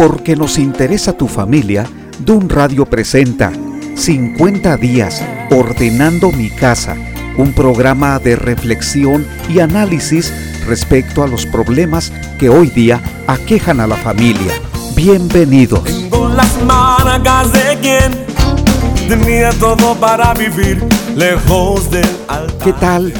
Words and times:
Porque 0.00 0.34
nos 0.34 0.56
interesa 0.56 1.12
tu 1.12 1.28
familia, 1.28 1.84
Dun 2.20 2.48
Radio 2.48 2.86
presenta 2.86 3.52
50 3.96 4.78
días 4.78 5.22
ordenando 5.50 6.32
mi 6.32 6.48
casa, 6.48 6.96
un 7.36 7.52
programa 7.52 8.18
de 8.18 8.34
reflexión 8.34 9.26
y 9.50 9.60
análisis 9.60 10.32
respecto 10.66 11.22
a 11.22 11.26
los 11.26 11.44
problemas 11.44 12.14
que 12.38 12.48
hoy 12.48 12.70
día 12.70 12.98
aquejan 13.26 13.78
a 13.78 13.86
la 13.86 13.96
familia. 13.96 14.54
Bienvenidos. 14.96 15.84
Tengo 15.84 16.30
las 16.30 16.62
marcas 16.64 17.52
de 17.52 17.78
quien 17.82 19.06
tenía 19.06 19.50
todo 19.50 19.94
para 19.96 20.32
vivir 20.32 20.82
lejos 21.14 21.90
del 21.90 22.08
altar. 22.26 22.64
¿Qué 22.64 22.72
tal? 22.72 23.12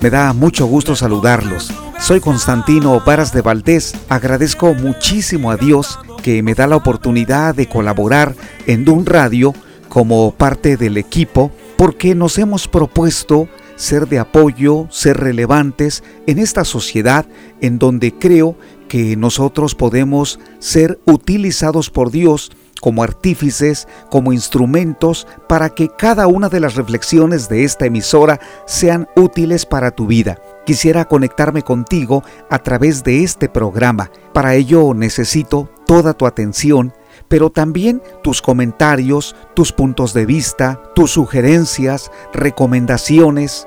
Me 0.00 0.10
da 0.10 0.32
mucho 0.32 0.66
gusto 0.66 0.94
saludarlos. 0.94 1.72
Soy 1.98 2.20
Constantino 2.20 3.00
Varas 3.04 3.32
de 3.32 3.42
Valdés. 3.42 3.96
Agradezco 4.08 4.74
muchísimo 4.74 5.50
a 5.50 5.56
Dios 5.56 5.98
que 6.22 6.42
me 6.42 6.54
da 6.54 6.66
la 6.66 6.76
oportunidad 6.76 7.54
de 7.54 7.66
colaborar 7.66 8.34
en 8.66 8.84
Dun 8.84 9.06
Radio 9.06 9.54
como 9.88 10.32
parte 10.32 10.76
del 10.76 10.96
equipo 10.96 11.50
porque 11.76 12.14
nos 12.14 12.38
hemos 12.38 12.68
propuesto 12.68 13.48
ser 13.76 14.08
de 14.08 14.18
apoyo, 14.18 14.86
ser 14.90 15.16
relevantes 15.16 16.04
en 16.26 16.38
esta 16.38 16.64
sociedad 16.64 17.26
en 17.60 17.78
donde 17.78 18.12
creo 18.12 18.56
que 18.88 19.16
nosotros 19.16 19.74
podemos 19.74 20.38
ser 20.58 21.00
utilizados 21.06 21.90
por 21.90 22.10
Dios 22.10 22.50
como 22.80 23.02
artífices, 23.02 23.86
como 24.10 24.32
instrumentos 24.32 25.26
para 25.48 25.70
que 25.70 25.88
cada 25.88 26.26
una 26.26 26.48
de 26.48 26.60
las 26.60 26.74
reflexiones 26.74 27.48
de 27.48 27.64
esta 27.64 27.86
emisora 27.86 28.40
sean 28.66 29.06
útiles 29.16 29.66
para 29.66 29.90
tu 29.90 30.06
vida. 30.06 30.38
Quisiera 30.66 31.04
conectarme 31.04 31.62
contigo 31.62 32.24
a 32.48 32.58
través 32.58 33.04
de 33.04 33.22
este 33.22 33.48
programa. 33.48 34.10
Para 34.32 34.54
ello 34.54 34.92
necesito 34.94 35.70
toda 35.90 36.14
tu 36.14 36.24
atención, 36.24 36.94
pero 37.26 37.50
también 37.50 38.00
tus 38.22 38.42
comentarios, 38.42 39.34
tus 39.54 39.72
puntos 39.72 40.14
de 40.14 40.24
vista, 40.24 40.80
tus 40.94 41.10
sugerencias, 41.10 42.12
recomendaciones, 42.32 43.66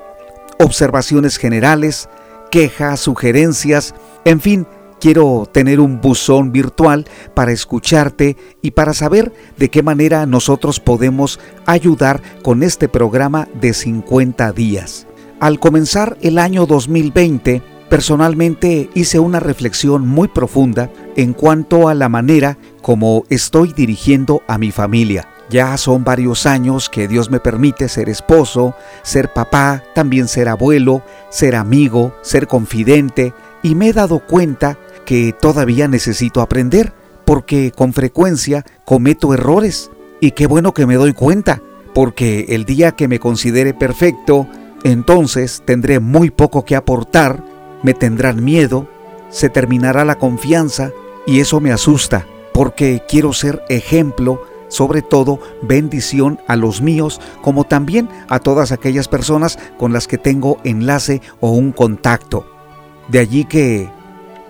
observaciones 0.58 1.36
generales, 1.36 2.08
quejas, 2.50 3.02
sugerencias, 3.02 3.94
en 4.24 4.40
fin, 4.40 4.68
quiero 5.02 5.50
tener 5.52 5.82
un 5.82 6.00
buzón 6.00 6.54
virtual 6.54 7.06
para 7.34 7.52
escucharte 7.52 8.38
y 8.62 8.72
para 8.72 8.94
saber 8.94 9.34
de 9.58 9.68
qué 9.68 9.84
manera 9.84 10.26
nosotros 10.26 10.80
podemos 10.80 11.42
ayudar 11.66 12.22
con 12.42 12.64
este 12.64 12.88
programa 12.88 13.50
de 13.60 13.74
50 13.74 14.54
días. 14.54 15.08
Al 15.42 15.60
comenzar 15.60 16.18
el 16.22 16.40
año 16.40 16.68
2020, 16.68 17.73
personalmente 17.94 18.90
hice 18.96 19.20
una 19.20 19.40
reflexión 19.40 20.08
muy 20.08 20.28
profunda 20.28 20.90
en 21.16 21.34
cuanto 21.34 21.88
a 21.88 21.94
la 21.94 22.10
manera 22.10 22.58
como 22.82 23.24
estoy 23.30 23.72
dirigiendo 23.72 24.42
a 24.48 24.58
mi 24.58 24.72
familia. 24.72 25.28
Ya 25.52 25.78
son 25.78 26.04
varios 26.04 26.48
años 26.48 26.90
que 26.90 27.08
Dios 27.08 27.30
me 27.30 27.40
permite 27.40 27.88
ser 27.90 28.10
esposo, 28.10 28.74
ser 29.04 29.32
papá, 29.32 29.84
también 29.94 30.28
ser 30.28 30.50
abuelo, 30.50 31.04
ser 31.30 31.56
amigo, 31.56 32.16
ser 32.24 32.48
confidente, 32.48 33.32
y 33.62 33.76
me 33.76 33.90
he 33.90 33.94
dado 33.94 34.26
cuenta 34.26 34.80
que 35.06 35.32
todavía 35.32 35.88
necesito 35.88 36.42
aprender, 36.42 36.94
porque 37.26 37.70
con 37.70 37.94
frecuencia 37.94 38.66
cometo 38.86 39.36
errores. 39.36 39.92
Y 40.20 40.32
qué 40.32 40.48
bueno 40.48 40.74
que 40.74 40.88
me 40.88 40.96
doy 40.96 41.14
cuenta, 41.14 41.62
porque 41.94 42.48
el 42.50 42.66
día 42.66 42.94
que 42.94 43.08
me 43.08 43.20
considere 43.20 43.76
perfecto, 43.76 44.48
entonces 44.84 45.62
tendré 45.64 46.00
muy 46.00 46.32
poco 46.32 46.66
que 46.66 46.76
aportar, 46.76 47.53
me 47.84 47.94
tendrán 47.94 48.44
miedo, 48.44 48.88
se 49.30 49.50
terminará 49.50 50.06
la 50.06 50.16
confianza 50.16 50.92
y 51.28 51.40
eso 51.40 51.60
me 51.60 51.72
asusta, 51.72 52.26
porque 52.54 53.04
quiero 53.08 53.34
ser 53.34 53.64
ejemplo, 53.70 54.42
sobre 54.70 55.02
todo 55.02 55.40
bendición 55.62 56.40
a 56.48 56.56
los 56.56 56.82
míos, 56.82 57.22
como 57.42 57.64
también 57.66 58.10
a 58.30 58.40
todas 58.40 58.72
aquellas 58.72 59.08
personas 59.08 59.60
con 59.78 59.94
las 59.94 60.08
que 60.08 60.18
tengo 60.18 60.58
enlace 60.64 61.22
o 61.40 61.52
un 61.52 61.72
contacto. 61.72 62.48
De 63.08 63.20
allí 63.20 63.46
que 63.46 63.90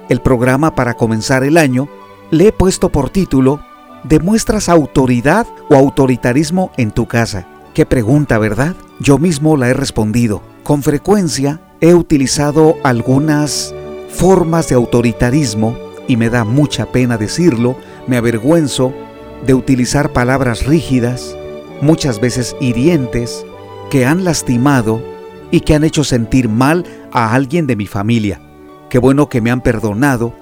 el 0.09 0.21
programa 0.21 0.75
para 0.75 0.93
comenzar 0.93 1.43
el 1.43 1.57
año 1.57 1.89
le 2.31 2.47
he 2.47 2.51
puesto 2.51 2.89
por 2.89 3.09
título 3.09 3.59
¿Demuestras 4.03 4.67
autoridad 4.67 5.47
o 5.69 5.75
autoritarismo 5.75 6.71
en 6.77 6.91
tu 6.91 7.07
casa? 7.07 7.47
Qué 7.73 7.85
pregunta, 7.85 8.37
¿verdad? 8.37 8.75
Yo 8.99 9.17
mismo 9.17 9.55
la 9.55 9.69
he 9.69 9.73
respondido. 9.73 10.41
Con 10.63 10.83
frecuencia 10.83 11.61
he 11.83 11.93
utilizado 11.93 12.77
algunas 12.85 13.75
formas 14.07 14.69
de 14.69 14.75
autoritarismo 14.75 15.77
y 16.07 16.15
me 16.15 16.29
da 16.29 16.45
mucha 16.45 16.85
pena 16.93 17.17
decirlo, 17.17 17.75
me 18.07 18.15
avergüenzo 18.15 18.93
de 19.45 19.53
utilizar 19.53 20.13
palabras 20.13 20.65
rígidas, 20.65 21.35
muchas 21.81 22.21
veces 22.21 22.55
hirientes, 22.61 23.45
que 23.91 24.05
han 24.05 24.23
lastimado 24.23 25.01
y 25.51 25.59
que 25.59 25.75
han 25.75 25.83
hecho 25.83 26.05
sentir 26.05 26.47
mal 26.47 26.85
a 27.11 27.33
alguien 27.33 27.67
de 27.67 27.75
mi 27.75 27.85
familia. 27.85 28.39
Qué 28.89 28.97
bueno 28.97 29.27
que 29.27 29.41
me 29.41 29.51
han 29.51 29.59
perdonado 29.59 30.33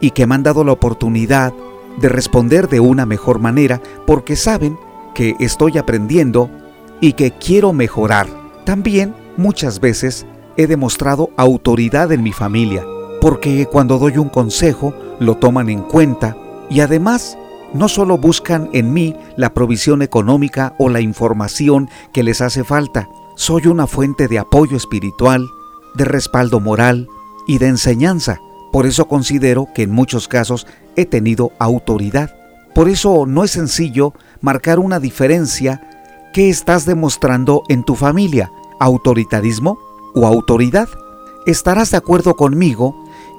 y 0.00 0.10
que 0.10 0.26
me 0.26 0.34
han 0.34 0.42
dado 0.42 0.64
la 0.64 0.72
oportunidad 0.72 1.52
de 2.00 2.08
responder 2.08 2.68
de 2.68 2.80
una 2.80 3.06
mejor 3.06 3.38
manera 3.38 3.80
porque 4.04 4.34
saben 4.34 4.76
que 5.14 5.36
estoy 5.38 5.78
aprendiendo 5.78 6.50
y 7.00 7.12
que 7.12 7.30
quiero 7.30 7.72
mejorar. 7.72 8.26
También 8.64 9.14
muchas 9.36 9.78
veces 9.78 10.26
he 10.58 10.66
demostrado 10.66 11.30
autoridad 11.38 12.12
en 12.12 12.22
mi 12.22 12.32
familia 12.32 12.84
porque 13.20 13.66
cuando 13.66 13.98
doy 13.98 14.18
un 14.18 14.28
consejo 14.28 14.94
lo 15.18 15.36
toman 15.36 15.68
en 15.68 15.82
cuenta 15.82 16.36
y 16.70 16.80
además 16.80 17.36
no 17.72 17.88
solo 17.88 18.18
buscan 18.18 18.70
en 18.72 18.92
mí 18.92 19.14
la 19.36 19.54
provisión 19.54 20.02
económica 20.02 20.74
o 20.78 20.88
la 20.88 21.00
información 21.00 21.88
que 22.12 22.22
les 22.22 22.40
hace 22.40 22.64
falta, 22.64 23.08
soy 23.36 23.66
una 23.66 23.86
fuente 23.86 24.26
de 24.28 24.38
apoyo 24.38 24.76
espiritual, 24.76 25.46
de 25.94 26.04
respaldo 26.04 26.60
moral, 26.60 27.08
y 27.46 27.58
de 27.58 27.66
enseñanza. 27.66 28.40
Por 28.72 28.86
eso 28.86 29.08
considero 29.08 29.68
que 29.74 29.82
en 29.82 29.90
muchos 29.90 30.28
casos 30.28 30.66
he 30.96 31.06
tenido 31.06 31.52
autoridad. 31.58 32.34
Por 32.74 32.88
eso 32.88 33.24
no 33.26 33.44
es 33.44 33.52
sencillo 33.52 34.12
marcar 34.40 34.78
una 34.78 35.00
diferencia 35.00 35.80
que 36.34 36.50
estás 36.50 36.84
demostrando 36.84 37.62
en 37.68 37.84
tu 37.84 37.94
familia, 37.94 38.52
autoritarismo 38.78 39.78
o 40.18 40.26
autoridad. 40.26 40.88
Estarás 41.46 41.90
de 41.90 41.96
acuerdo 41.96 42.34
conmigo 42.34 42.94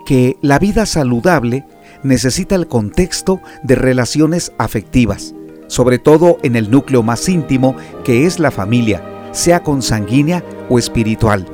que 0.05 0.37
la 0.41 0.59
vida 0.59 0.85
saludable 0.85 1.65
necesita 2.03 2.55
el 2.55 2.67
contexto 2.67 3.39
de 3.63 3.75
relaciones 3.75 4.51
afectivas, 4.57 5.35
sobre 5.67 5.99
todo 5.99 6.37
en 6.43 6.55
el 6.55 6.71
núcleo 6.71 7.03
más 7.03 7.27
íntimo 7.29 7.75
que 8.03 8.25
es 8.25 8.39
la 8.39 8.51
familia, 8.51 9.03
sea 9.31 9.61
consanguínea 9.61 10.43
o 10.69 10.79
espiritual. 10.79 11.45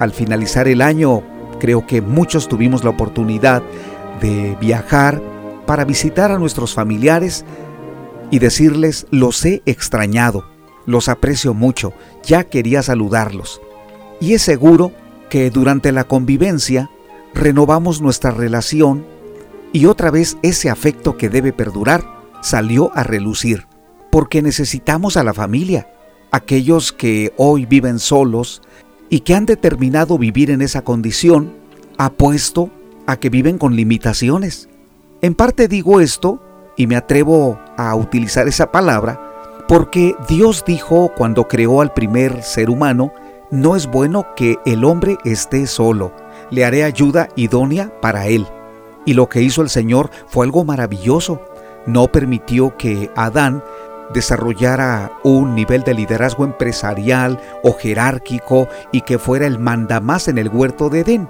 Al 0.00 0.12
finalizar 0.12 0.68
el 0.68 0.82
año 0.82 1.22
Creo 1.62 1.86
que 1.86 2.02
muchos 2.02 2.48
tuvimos 2.48 2.82
la 2.82 2.90
oportunidad 2.90 3.62
de 4.20 4.56
viajar 4.60 5.22
para 5.64 5.84
visitar 5.84 6.32
a 6.32 6.38
nuestros 6.40 6.74
familiares 6.74 7.44
y 8.32 8.40
decirles 8.40 9.06
los 9.12 9.44
he 9.44 9.62
extrañado, 9.64 10.44
los 10.86 11.08
aprecio 11.08 11.54
mucho, 11.54 11.92
ya 12.24 12.42
quería 12.42 12.82
saludarlos. 12.82 13.60
Y 14.22 14.34
es 14.34 14.42
seguro 14.42 14.92
que 15.30 15.50
durante 15.50 15.90
la 15.90 16.04
convivencia 16.04 16.88
renovamos 17.34 18.00
nuestra 18.00 18.30
relación 18.30 19.04
y 19.72 19.86
otra 19.86 20.12
vez 20.12 20.36
ese 20.42 20.70
afecto 20.70 21.16
que 21.16 21.28
debe 21.28 21.52
perdurar 21.52 22.04
salió 22.40 22.92
a 22.94 23.02
relucir, 23.02 23.66
porque 24.12 24.40
necesitamos 24.40 25.16
a 25.16 25.24
la 25.24 25.34
familia, 25.34 25.88
aquellos 26.30 26.92
que 26.92 27.32
hoy 27.36 27.66
viven 27.66 27.98
solos, 27.98 28.62
y 29.08 29.20
que 29.20 29.34
han 29.34 29.44
determinado 29.44 30.18
vivir 30.18 30.52
en 30.52 30.62
esa 30.62 30.82
condición, 30.82 31.56
apuesto 31.98 32.70
a 33.08 33.16
que 33.16 33.28
viven 33.28 33.58
con 33.58 33.74
limitaciones. 33.74 34.68
En 35.20 35.34
parte 35.34 35.66
digo 35.66 36.00
esto, 36.00 36.40
y 36.76 36.86
me 36.86 36.94
atrevo 36.94 37.58
a 37.76 37.92
utilizar 37.96 38.46
esa 38.46 38.70
palabra, 38.70 39.20
porque 39.66 40.14
Dios 40.28 40.62
dijo 40.64 41.10
cuando 41.16 41.48
creó 41.48 41.80
al 41.80 41.92
primer 41.92 42.44
ser 42.44 42.70
humano, 42.70 43.12
no 43.52 43.76
es 43.76 43.86
bueno 43.86 44.26
que 44.34 44.58
el 44.64 44.82
hombre 44.82 45.18
esté 45.24 45.66
solo, 45.66 46.10
le 46.50 46.64
haré 46.64 46.84
ayuda 46.84 47.28
idónea 47.36 47.92
para 48.00 48.26
él. 48.26 48.46
Y 49.04 49.12
lo 49.12 49.28
que 49.28 49.42
hizo 49.42 49.60
el 49.60 49.68
Señor 49.68 50.10
fue 50.26 50.46
algo 50.46 50.64
maravilloso. 50.64 51.42
No 51.84 52.08
permitió 52.08 52.74
que 52.78 53.10
Adán 53.14 53.62
desarrollara 54.14 55.12
un 55.22 55.54
nivel 55.54 55.82
de 55.82 55.92
liderazgo 55.92 56.44
empresarial 56.44 57.38
o 57.62 57.74
jerárquico 57.74 58.68
y 58.90 59.02
que 59.02 59.18
fuera 59.18 59.46
el 59.46 59.58
mandamás 59.58 60.28
en 60.28 60.38
el 60.38 60.48
huerto 60.48 60.88
de 60.88 61.00
Edén. 61.00 61.28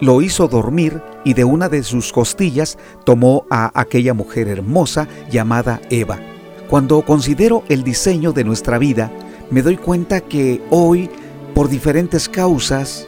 Lo 0.00 0.22
hizo 0.22 0.46
dormir 0.46 1.02
y 1.24 1.34
de 1.34 1.42
una 1.42 1.68
de 1.68 1.82
sus 1.82 2.12
costillas 2.12 2.78
tomó 3.02 3.46
a 3.50 3.72
aquella 3.74 4.14
mujer 4.14 4.46
hermosa 4.46 5.08
llamada 5.28 5.80
Eva. 5.90 6.20
Cuando 6.68 7.02
considero 7.02 7.64
el 7.68 7.82
diseño 7.82 8.32
de 8.32 8.44
nuestra 8.44 8.78
vida, 8.78 9.10
me 9.50 9.62
doy 9.62 9.76
cuenta 9.76 10.20
que 10.20 10.62
hoy, 10.70 11.10
por 11.54 11.68
diferentes 11.68 12.28
causas, 12.28 13.06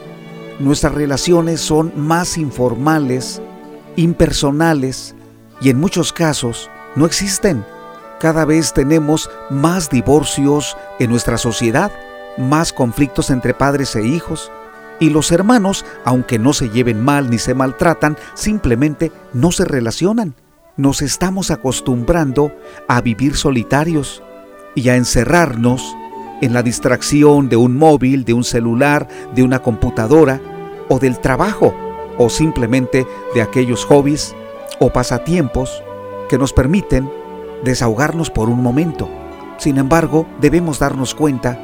nuestras 0.59 0.93
relaciones 0.93 1.59
son 1.59 1.91
más 1.95 2.37
informales, 2.37 3.41
impersonales 3.97 5.15
y 5.59 5.69
en 5.69 5.79
muchos 5.79 6.13
casos 6.13 6.69
no 6.95 7.05
existen. 7.05 7.65
Cada 8.19 8.45
vez 8.45 8.73
tenemos 8.73 9.29
más 9.49 9.89
divorcios 9.89 10.77
en 10.99 11.09
nuestra 11.09 11.37
sociedad, 11.37 11.91
más 12.37 12.71
conflictos 12.71 13.29
entre 13.29 13.53
padres 13.53 13.95
e 13.95 14.05
hijos, 14.05 14.51
y 14.99 15.11
los 15.11 15.31
hermanos, 15.31 15.85
aunque 16.05 16.39
no 16.39 16.53
se 16.53 16.69
lleven 16.69 17.03
mal 17.03 17.29
ni 17.29 17.37
se 17.37 17.53
maltratan, 17.53 18.17
simplemente 18.33 19.11
no 19.33 19.51
se 19.51 19.65
relacionan. 19.65 20.35
Nos 20.75 21.01
estamos 21.01 21.51
acostumbrando 21.51 22.51
a 22.87 23.01
vivir 23.01 23.35
solitarios 23.35 24.23
y 24.73 24.89
a 24.89 24.95
encerrarnos 24.95 25.95
en 26.41 26.53
la 26.53 26.63
distracción 26.63 27.49
de 27.49 27.55
un 27.55 27.77
móvil, 27.77 28.25
de 28.25 28.33
un 28.33 28.43
celular, 28.43 29.07
de 29.33 29.43
una 29.43 29.59
computadora 29.59 30.41
o 30.89 30.99
del 30.99 31.19
trabajo 31.19 31.73
o 32.17 32.29
simplemente 32.29 33.05
de 33.33 33.41
aquellos 33.41 33.85
hobbies 33.85 34.35
o 34.79 34.91
pasatiempos 34.91 35.83
que 36.29 36.37
nos 36.37 36.53
permiten 36.53 37.09
desahogarnos 37.63 38.29
por 38.29 38.49
un 38.49 38.61
momento. 38.61 39.09
Sin 39.57 39.77
embargo, 39.77 40.27
debemos 40.39 40.79
darnos 40.79 41.15
cuenta 41.15 41.59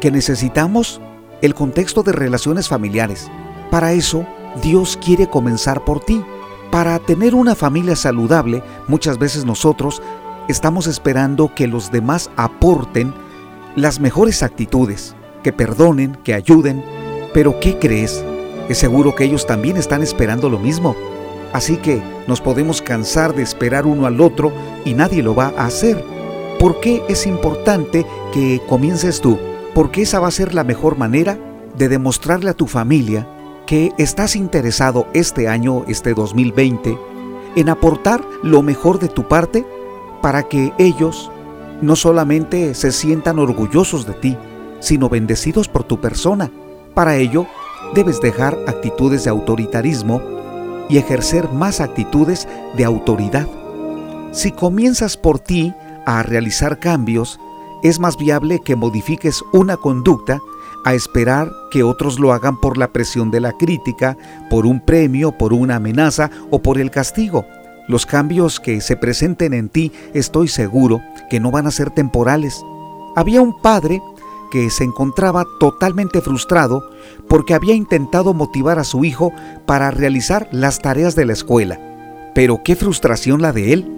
que 0.00 0.10
necesitamos 0.10 1.00
el 1.42 1.54
contexto 1.54 2.02
de 2.02 2.12
relaciones 2.12 2.68
familiares. 2.68 3.30
Para 3.70 3.92
eso, 3.92 4.26
Dios 4.62 4.98
quiere 5.02 5.28
comenzar 5.28 5.84
por 5.84 6.00
ti. 6.00 6.24
Para 6.70 6.98
tener 6.98 7.34
una 7.34 7.54
familia 7.54 7.94
saludable, 7.94 8.62
muchas 8.88 9.18
veces 9.18 9.44
nosotros 9.44 10.02
estamos 10.48 10.86
esperando 10.86 11.54
que 11.54 11.66
los 11.66 11.90
demás 11.90 12.30
aporten 12.36 13.14
las 13.76 14.00
mejores 14.00 14.42
actitudes, 14.42 15.14
que 15.42 15.52
perdonen, 15.52 16.16
que 16.24 16.32
ayuden, 16.32 16.82
pero 17.34 17.60
¿qué 17.60 17.78
crees? 17.78 18.24
Es 18.70 18.78
seguro 18.78 19.14
que 19.14 19.24
ellos 19.24 19.46
también 19.46 19.76
están 19.76 20.02
esperando 20.02 20.48
lo 20.48 20.58
mismo. 20.58 20.96
Así 21.52 21.76
que 21.76 22.02
nos 22.26 22.40
podemos 22.40 22.82
cansar 22.82 23.34
de 23.34 23.42
esperar 23.42 23.86
uno 23.86 24.06
al 24.06 24.20
otro 24.20 24.50
y 24.84 24.94
nadie 24.94 25.22
lo 25.22 25.34
va 25.34 25.52
a 25.56 25.66
hacer. 25.66 26.02
¿Por 26.58 26.80
qué 26.80 27.02
es 27.08 27.26
importante 27.26 28.06
que 28.32 28.62
comiences 28.66 29.20
tú? 29.20 29.38
Porque 29.74 30.02
esa 30.02 30.20
va 30.20 30.28
a 30.28 30.32
ser 30.32 30.54
la 30.54 30.64
mejor 30.64 30.96
manera 30.96 31.38
de 31.76 31.88
demostrarle 31.88 32.50
a 32.50 32.54
tu 32.54 32.66
familia 32.66 33.28
que 33.66 33.92
estás 33.98 34.36
interesado 34.36 35.06
este 35.12 35.48
año, 35.48 35.84
este 35.86 36.14
2020, 36.14 36.98
en 37.56 37.68
aportar 37.68 38.24
lo 38.42 38.62
mejor 38.62 38.98
de 38.98 39.08
tu 39.08 39.28
parte 39.28 39.66
para 40.22 40.44
que 40.44 40.72
ellos 40.78 41.30
no 41.82 41.96
solamente 41.96 42.74
se 42.74 42.92
sientan 42.92 43.38
orgullosos 43.38 44.06
de 44.06 44.14
ti, 44.14 44.36
sino 44.80 45.08
bendecidos 45.08 45.68
por 45.68 45.84
tu 45.84 46.00
persona. 46.00 46.50
Para 46.94 47.16
ello, 47.16 47.46
debes 47.94 48.20
dejar 48.20 48.56
actitudes 48.66 49.24
de 49.24 49.30
autoritarismo 49.30 50.22
y 50.88 50.98
ejercer 50.98 51.50
más 51.50 51.80
actitudes 51.80 52.48
de 52.76 52.84
autoridad. 52.84 53.46
Si 54.32 54.52
comienzas 54.52 55.16
por 55.16 55.38
ti 55.38 55.74
a 56.06 56.22
realizar 56.22 56.78
cambios, 56.78 57.40
es 57.82 57.98
más 57.98 58.16
viable 58.16 58.60
que 58.64 58.76
modifiques 58.76 59.42
una 59.52 59.76
conducta 59.76 60.40
a 60.84 60.94
esperar 60.94 61.50
que 61.70 61.82
otros 61.82 62.20
lo 62.20 62.32
hagan 62.32 62.60
por 62.60 62.78
la 62.78 62.92
presión 62.92 63.30
de 63.30 63.40
la 63.40 63.52
crítica, 63.52 64.16
por 64.48 64.66
un 64.66 64.80
premio, 64.80 65.32
por 65.32 65.52
una 65.52 65.76
amenaza 65.76 66.30
o 66.50 66.62
por 66.62 66.78
el 66.78 66.90
castigo. 66.90 67.44
Los 67.88 68.04
cambios 68.04 68.58
que 68.58 68.80
se 68.80 68.96
presenten 68.96 69.54
en 69.54 69.68
ti 69.68 69.92
estoy 70.12 70.48
seguro 70.48 71.02
que 71.30 71.38
no 71.38 71.50
van 71.50 71.66
a 71.66 71.70
ser 71.70 71.90
temporales. 71.90 72.60
Había 73.14 73.40
un 73.40 73.60
padre 73.60 74.02
que 74.50 74.70
se 74.70 74.84
encontraba 74.84 75.44
totalmente 75.60 76.20
frustrado 76.20 76.90
porque 77.28 77.54
había 77.54 77.74
intentado 77.74 78.34
motivar 78.34 78.78
a 78.78 78.84
su 78.84 79.04
hijo 79.04 79.32
para 79.66 79.90
realizar 79.90 80.48
las 80.52 80.80
tareas 80.80 81.14
de 81.14 81.26
la 81.26 81.32
escuela. 81.32 81.78
Pero 82.34 82.62
qué 82.64 82.76
frustración 82.76 83.40
la 83.40 83.52
de 83.52 83.72
él. 83.72 83.92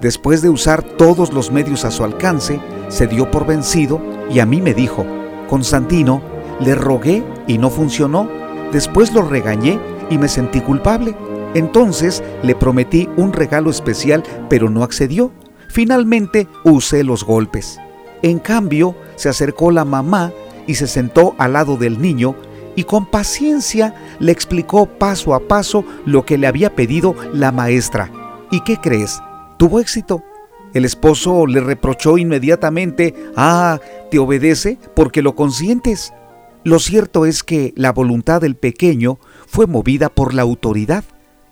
Después 0.00 0.42
de 0.42 0.48
usar 0.48 0.82
todos 0.82 1.32
los 1.32 1.50
medios 1.50 1.84
a 1.84 1.90
su 1.90 2.04
alcance, 2.04 2.60
se 2.88 3.06
dio 3.06 3.30
por 3.30 3.46
vencido 3.46 4.00
y 4.30 4.40
a 4.40 4.46
mí 4.46 4.60
me 4.60 4.74
dijo, 4.74 5.04
Constantino, 5.48 6.22
le 6.60 6.74
rogué 6.74 7.22
y 7.46 7.58
no 7.58 7.70
funcionó. 7.70 8.28
Después 8.72 9.12
lo 9.12 9.22
regañé 9.22 9.78
y 10.10 10.18
me 10.18 10.28
sentí 10.28 10.60
culpable. 10.60 11.14
Entonces 11.54 12.22
le 12.42 12.54
prometí 12.54 13.08
un 13.16 13.32
regalo 13.32 13.70
especial, 13.70 14.22
pero 14.48 14.70
no 14.70 14.84
accedió. 14.84 15.32
Finalmente 15.68 16.46
usé 16.64 17.04
los 17.04 17.24
golpes. 17.24 17.78
En 18.22 18.38
cambio, 18.38 18.94
se 19.16 19.28
acercó 19.28 19.70
la 19.70 19.84
mamá 19.84 20.32
y 20.66 20.74
se 20.74 20.86
sentó 20.86 21.34
al 21.38 21.54
lado 21.54 21.76
del 21.76 22.00
niño 22.00 22.36
y 22.76 22.84
con 22.84 23.06
paciencia 23.06 23.94
le 24.20 24.30
explicó 24.30 24.86
paso 24.86 25.34
a 25.34 25.40
paso 25.40 25.84
lo 26.06 26.24
que 26.24 26.38
le 26.38 26.46
había 26.46 26.74
pedido 26.76 27.14
la 27.32 27.50
maestra. 27.50 28.10
¿Y 28.50 28.60
qué 28.60 28.76
crees? 28.76 29.20
Tuvo 29.58 29.80
éxito. 29.80 30.22
El 30.72 30.84
esposo 30.84 31.46
le 31.46 31.60
reprochó 31.60 32.16
inmediatamente, 32.16 33.14
ah, 33.34 33.80
te 34.10 34.20
obedece 34.20 34.78
porque 34.94 35.20
lo 35.20 35.34
consientes. 35.34 36.12
Lo 36.62 36.78
cierto 36.78 37.26
es 37.26 37.42
que 37.42 37.72
la 37.74 37.92
voluntad 37.92 38.40
del 38.40 38.54
pequeño 38.54 39.18
fue 39.48 39.66
movida 39.66 40.10
por 40.10 40.32
la 40.32 40.42
autoridad 40.42 41.04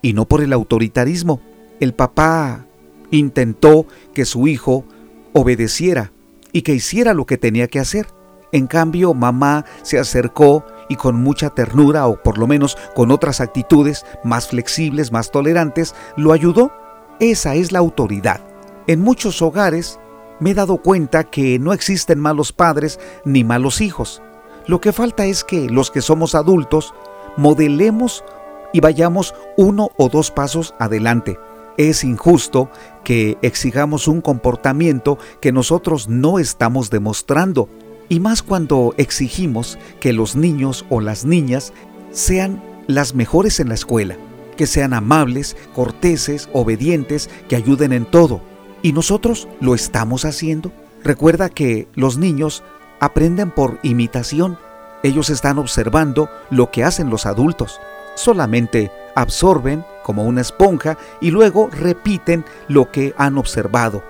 y 0.03 0.13
no 0.13 0.27
por 0.27 0.43
el 0.43 0.53
autoritarismo. 0.53 1.41
El 1.81 1.95
papá 1.95 2.67
intentó 3.11 3.87
que 4.15 4.25
su 4.25 4.47
hijo 4.49 4.85
obedeciera 5.33 6.13
y 6.53 6.63
que 6.63 6.75
hiciera 6.75 7.15
lo 7.15 7.27
que 7.27 7.39
tenía 7.39 7.69
que 7.69 7.81
hacer. 7.81 8.07
En 8.53 8.67
cambio, 8.67 9.15
mamá 9.15 9.65
se 9.83 9.99
acercó 9.99 10.65
y 10.89 10.97
con 10.97 11.17
mucha 11.17 11.51
ternura, 11.51 12.07
o 12.07 12.23
por 12.23 12.39
lo 12.39 12.47
menos 12.47 12.79
con 12.95 13.11
otras 13.11 13.41
actitudes 13.41 14.07
más 14.25 14.49
flexibles, 14.49 15.13
más 15.13 15.31
tolerantes, 15.31 15.95
lo 16.17 16.33
ayudó. 16.33 16.73
Esa 17.21 17.55
es 17.55 17.73
la 17.73 17.79
autoridad. 17.79 18.41
En 18.87 19.01
muchos 19.01 19.43
hogares 19.43 20.01
me 20.41 20.53
he 20.53 20.55
dado 20.55 20.79
cuenta 20.79 21.25
que 21.25 21.59
no 21.59 21.73
existen 21.73 22.19
malos 22.19 22.53
padres 22.53 22.99
ni 23.25 23.45
malos 23.45 23.81
hijos. 23.81 24.23
Lo 24.67 24.81
que 24.81 24.93
falta 24.93 25.27
es 25.27 25.45
que 25.45 25.69
los 25.69 25.91
que 25.91 26.01
somos 26.01 26.35
adultos 26.35 26.95
modelemos 27.37 28.25
y 28.73 28.81
vayamos 28.81 29.35
uno 29.57 29.91
o 29.97 30.09
dos 30.09 30.31
pasos 30.31 30.75
adelante. 30.79 31.39
Es 31.77 32.03
injusto 32.05 32.71
que 33.05 33.39
exigamos 33.43 34.09
un 34.09 34.21
comportamiento 34.21 35.19
que 35.41 35.53
nosotros 35.53 36.09
no 36.09 36.39
estamos 36.39 36.91
demostrando, 36.91 37.69
y 38.09 38.21
más 38.21 38.43
cuando 38.43 38.95
exigimos 38.97 39.79
que 40.01 40.13
los 40.13 40.35
niños 40.35 40.85
o 40.89 41.01
las 41.01 41.25
niñas 41.25 41.73
sean 42.11 42.63
las 42.87 43.15
mejores 43.15 43.61
en 43.61 43.69
la 43.69 43.75
escuela, 43.75 44.17
que 44.57 44.67
sean 44.67 44.93
amables, 44.93 45.57
corteses, 45.75 46.49
obedientes, 46.53 47.31
que 47.49 47.57
ayuden 47.57 47.93
en 47.93 48.07
todo. 48.07 48.41
¿Y 48.83 48.93
nosotros 48.93 49.47
lo 49.61 49.75
estamos 49.75 50.25
haciendo? 50.25 50.73
Recuerda 51.05 51.49
que 51.49 51.87
los 51.95 52.17
niños 52.17 52.65
aprenden 52.99 53.51
por 53.51 53.79
imitación. 53.83 54.59
Ellos 55.03 55.31
están 55.31 55.59
observando 55.59 56.29
lo 56.51 56.71
que 56.71 56.83
hacen 56.83 57.11
los 57.11 57.27
adultos. 57.27 57.81
Solamente 58.19 58.91
absorben 59.15 59.85
como 60.03 60.25
una 60.25 60.41
esponja 60.41 60.99
y 61.21 61.31
luego 61.31 61.69
repiten 61.71 62.45
lo 62.67 62.91
que 62.91 63.15
han 63.17 63.39
observado. 63.39 64.03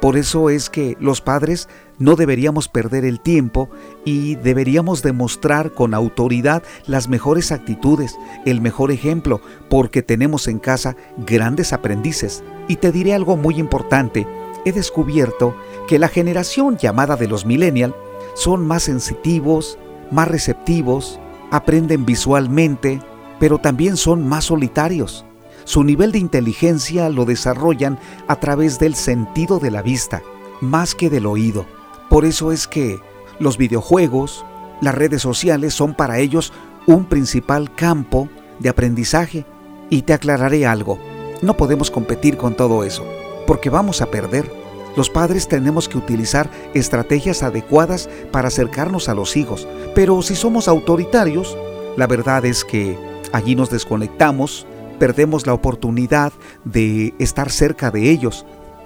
Por 0.00 0.16
eso 0.16 0.48
es 0.48 0.70
que 0.70 0.96
los 0.98 1.20
padres 1.20 1.68
no 1.98 2.16
deberíamos 2.16 2.68
perder 2.68 3.04
el 3.04 3.20
tiempo 3.20 3.68
y 4.02 4.36
deberíamos 4.36 5.02
demostrar 5.02 5.72
con 5.72 5.92
autoridad 5.92 6.62
las 6.86 7.08
mejores 7.08 7.52
actitudes, 7.52 8.16
el 8.46 8.62
mejor 8.62 8.92
ejemplo, 8.92 9.42
porque 9.68 10.00
tenemos 10.00 10.48
en 10.48 10.58
casa 10.58 10.96
grandes 11.18 11.74
aprendices. 11.74 12.42
Y 12.66 12.76
te 12.76 12.92
diré 12.92 13.12
algo 13.12 13.36
muy 13.36 13.56
importante, 13.56 14.26
he 14.64 14.72
descubierto 14.72 15.54
que 15.86 15.98
la 15.98 16.08
generación 16.08 16.78
llamada 16.78 17.16
de 17.16 17.28
los 17.28 17.44
millennials 17.44 17.94
son 18.32 18.66
más 18.66 18.84
sensitivos, 18.84 19.78
más 20.10 20.28
receptivos, 20.28 21.20
aprenden 21.50 22.06
visualmente, 22.06 23.02
pero 23.40 23.58
también 23.58 23.96
son 23.96 24.28
más 24.28 24.44
solitarios. 24.44 25.24
Su 25.64 25.82
nivel 25.82 26.12
de 26.12 26.18
inteligencia 26.18 27.08
lo 27.08 27.24
desarrollan 27.24 27.98
a 28.28 28.36
través 28.36 28.78
del 28.78 28.94
sentido 28.94 29.58
de 29.58 29.72
la 29.72 29.82
vista, 29.82 30.22
más 30.60 30.94
que 30.94 31.10
del 31.10 31.26
oído. 31.26 31.66
Por 32.08 32.24
eso 32.24 32.52
es 32.52 32.68
que 32.68 33.00
los 33.40 33.56
videojuegos, 33.56 34.44
las 34.80 34.94
redes 34.94 35.22
sociales 35.22 35.74
son 35.74 35.94
para 35.94 36.18
ellos 36.18 36.52
un 36.86 37.06
principal 37.06 37.74
campo 37.74 38.28
de 38.60 38.68
aprendizaje. 38.68 39.44
Y 39.88 40.02
te 40.02 40.12
aclararé 40.12 40.66
algo, 40.66 41.00
no 41.42 41.56
podemos 41.56 41.90
competir 41.90 42.36
con 42.36 42.54
todo 42.54 42.84
eso, 42.84 43.04
porque 43.46 43.70
vamos 43.70 44.02
a 44.02 44.06
perder. 44.06 44.48
Los 44.96 45.10
padres 45.10 45.48
tenemos 45.48 45.88
que 45.88 45.98
utilizar 45.98 46.50
estrategias 46.74 47.42
adecuadas 47.42 48.08
para 48.30 48.48
acercarnos 48.48 49.08
a 49.08 49.14
los 49.14 49.36
hijos, 49.36 49.66
pero 49.94 50.22
si 50.22 50.36
somos 50.36 50.68
autoritarios, 50.68 51.56
la 51.96 52.06
verdad 52.06 52.44
es 52.44 52.64
que 52.64 52.96
allí 53.32 53.54
nos 53.54 53.70
desconectamos, 53.70 54.66
perdemos 54.98 55.46
la 55.46 55.54
oportunidad 55.54 56.32
de 56.64 57.14
estar 57.18 57.50
cerca 57.50 57.90
de 57.90 58.10
ellos, 58.10 58.44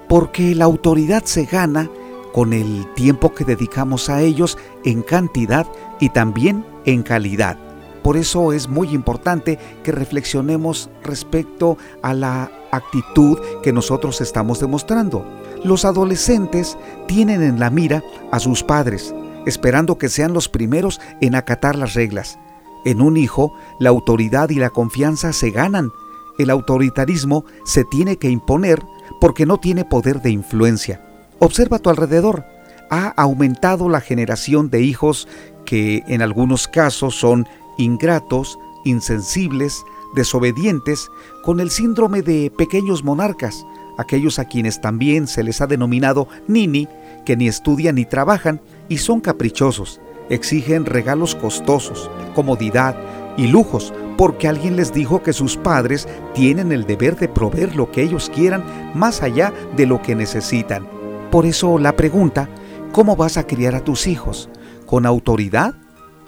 porque 0.08 0.54
la 0.54 0.64
autoridad 0.64 1.24
se 1.24 1.44
gana 1.44 1.90
con 2.32 2.52
el 2.52 2.86
tiempo 2.94 3.32
que 3.32 3.44
dedicamos 3.44 4.10
a 4.10 4.20
ellos 4.22 4.58
en 4.84 5.02
cantidad 5.02 5.66
y 6.00 6.08
también 6.08 6.64
en 6.84 7.02
calidad. 7.02 7.58
Por 8.02 8.16
eso 8.16 8.52
es 8.52 8.68
muy 8.68 8.88
importante 8.88 9.58
que 9.82 9.92
reflexionemos 9.92 10.90
respecto 11.02 11.78
a 12.02 12.12
la 12.12 12.50
actitud 12.70 13.38
que 13.62 13.72
nosotros 13.72 14.20
estamos 14.20 14.60
demostrando. 14.60 15.24
Los 15.64 15.84
adolescentes 15.84 16.76
tienen 17.06 17.42
en 17.42 17.58
la 17.58 17.70
mira 17.70 18.02
a 18.30 18.40
sus 18.40 18.62
padres, 18.62 19.14
esperando 19.46 19.96
que 19.96 20.10
sean 20.10 20.34
los 20.34 20.48
primeros 20.48 21.00
en 21.20 21.34
acatar 21.34 21.76
las 21.76 21.94
reglas. 21.94 22.38
En 22.84 23.00
un 23.00 23.16
hijo, 23.16 23.52
la 23.78 23.90
autoridad 23.90 24.50
y 24.50 24.56
la 24.56 24.70
confianza 24.70 25.32
se 25.32 25.50
ganan. 25.50 25.90
El 26.38 26.50
autoritarismo 26.50 27.44
se 27.64 27.84
tiene 27.84 28.16
que 28.16 28.30
imponer 28.30 28.82
porque 29.20 29.46
no 29.46 29.58
tiene 29.58 29.84
poder 29.84 30.20
de 30.20 30.30
influencia. 30.30 31.04
Observa 31.38 31.78
a 31.78 31.80
tu 31.80 31.90
alrededor. 31.90 32.44
Ha 32.90 33.08
aumentado 33.16 33.88
la 33.88 34.00
generación 34.00 34.70
de 34.70 34.82
hijos 34.82 35.28
que 35.64 36.02
en 36.06 36.22
algunos 36.22 36.68
casos 36.68 37.14
son 37.14 37.46
ingratos, 37.78 38.58
insensibles, 38.84 39.84
desobedientes, 40.14 41.08
con 41.42 41.60
el 41.60 41.70
síndrome 41.70 42.22
de 42.22 42.52
pequeños 42.56 43.02
monarcas, 43.02 43.66
aquellos 43.98 44.38
a 44.38 44.44
quienes 44.44 44.80
también 44.80 45.26
se 45.26 45.42
les 45.42 45.60
ha 45.60 45.66
denominado 45.66 46.28
nini, 46.46 46.88
que 47.24 47.36
ni 47.36 47.48
estudian 47.48 47.96
ni 47.96 48.04
trabajan 48.04 48.60
y 48.88 48.98
son 48.98 49.20
caprichosos, 49.20 50.00
exigen 50.30 50.86
regalos 50.86 51.34
costosos, 51.34 52.10
comodidad 52.34 52.96
y 53.36 53.46
lujos, 53.46 53.92
porque 54.16 54.48
alguien 54.48 54.76
les 54.76 54.92
dijo 54.92 55.22
que 55.22 55.32
sus 55.32 55.56
padres 55.56 56.08
tienen 56.34 56.72
el 56.72 56.86
deber 56.86 57.16
de 57.16 57.28
proveer 57.28 57.74
lo 57.74 57.90
que 57.90 58.02
ellos 58.02 58.30
quieran 58.32 58.64
más 58.94 59.22
allá 59.22 59.52
de 59.76 59.86
lo 59.86 60.00
que 60.02 60.14
necesitan. 60.14 60.86
Por 61.30 61.46
eso 61.46 61.78
la 61.78 61.96
pregunta, 61.96 62.48
¿cómo 62.92 63.16
vas 63.16 63.36
a 63.36 63.46
criar 63.46 63.74
a 63.74 63.82
tus 63.82 64.06
hijos? 64.06 64.48
¿Con 64.86 65.06
autoridad 65.06 65.74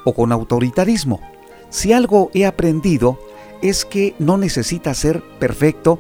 o 0.05 0.15
con 0.15 0.33
autoritarismo? 0.33 1.21
Si 1.71 1.93
algo 1.93 2.31
he 2.35 2.47
aprendido 2.47 3.19
es 3.63 3.85
que 3.85 4.15
no 4.19 4.37
necesitas 4.37 4.99
ser 4.99 5.23
perfecto 5.39 5.99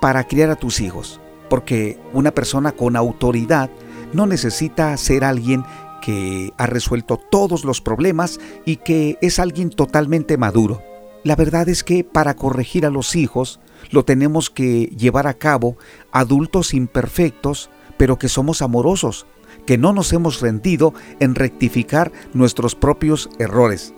para 0.00 0.24
criar 0.24 0.50
a 0.50 0.56
tus 0.56 0.80
hijos, 0.80 1.20
porque 1.48 1.98
una 2.12 2.32
persona 2.32 2.72
con 2.72 2.96
autoridad 2.96 3.70
no 4.12 4.26
necesita 4.26 4.96
ser 4.96 5.24
alguien 5.24 5.64
que 6.00 6.52
ha 6.56 6.66
resuelto 6.66 7.16
todos 7.16 7.64
los 7.64 7.80
problemas 7.80 8.40
y 8.64 8.76
que 8.76 9.18
es 9.20 9.38
alguien 9.38 9.70
totalmente 9.70 10.36
maduro. 10.36 10.82
La 11.24 11.36
verdad 11.36 11.68
es 11.68 11.84
que 11.84 12.04
para 12.04 12.34
corregir 12.34 12.86
a 12.86 12.90
los 12.90 13.16
hijos 13.16 13.60
lo 13.90 14.04
tenemos 14.04 14.50
que 14.50 14.86
llevar 14.96 15.26
a 15.26 15.34
cabo 15.34 15.76
adultos 16.12 16.74
imperfectos, 16.74 17.70
pero 17.96 18.18
que 18.18 18.28
somos 18.28 18.62
amorosos, 18.62 19.26
que 19.66 19.78
no 19.78 19.92
nos 19.92 20.12
hemos 20.12 20.40
rendido 20.40 20.94
en 21.20 21.34
rectificar 21.34 22.12
nuestros 22.32 22.74
propios 22.74 23.28
errores. 23.38 23.94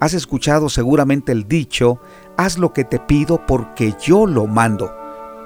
Has 0.00 0.14
escuchado 0.14 0.68
seguramente 0.68 1.30
el 1.30 1.46
dicho, 1.46 2.00
haz 2.36 2.58
lo 2.58 2.72
que 2.72 2.84
te 2.84 2.98
pido 2.98 3.46
porque 3.46 3.94
yo 4.04 4.26
lo 4.26 4.46
mando. 4.46 4.92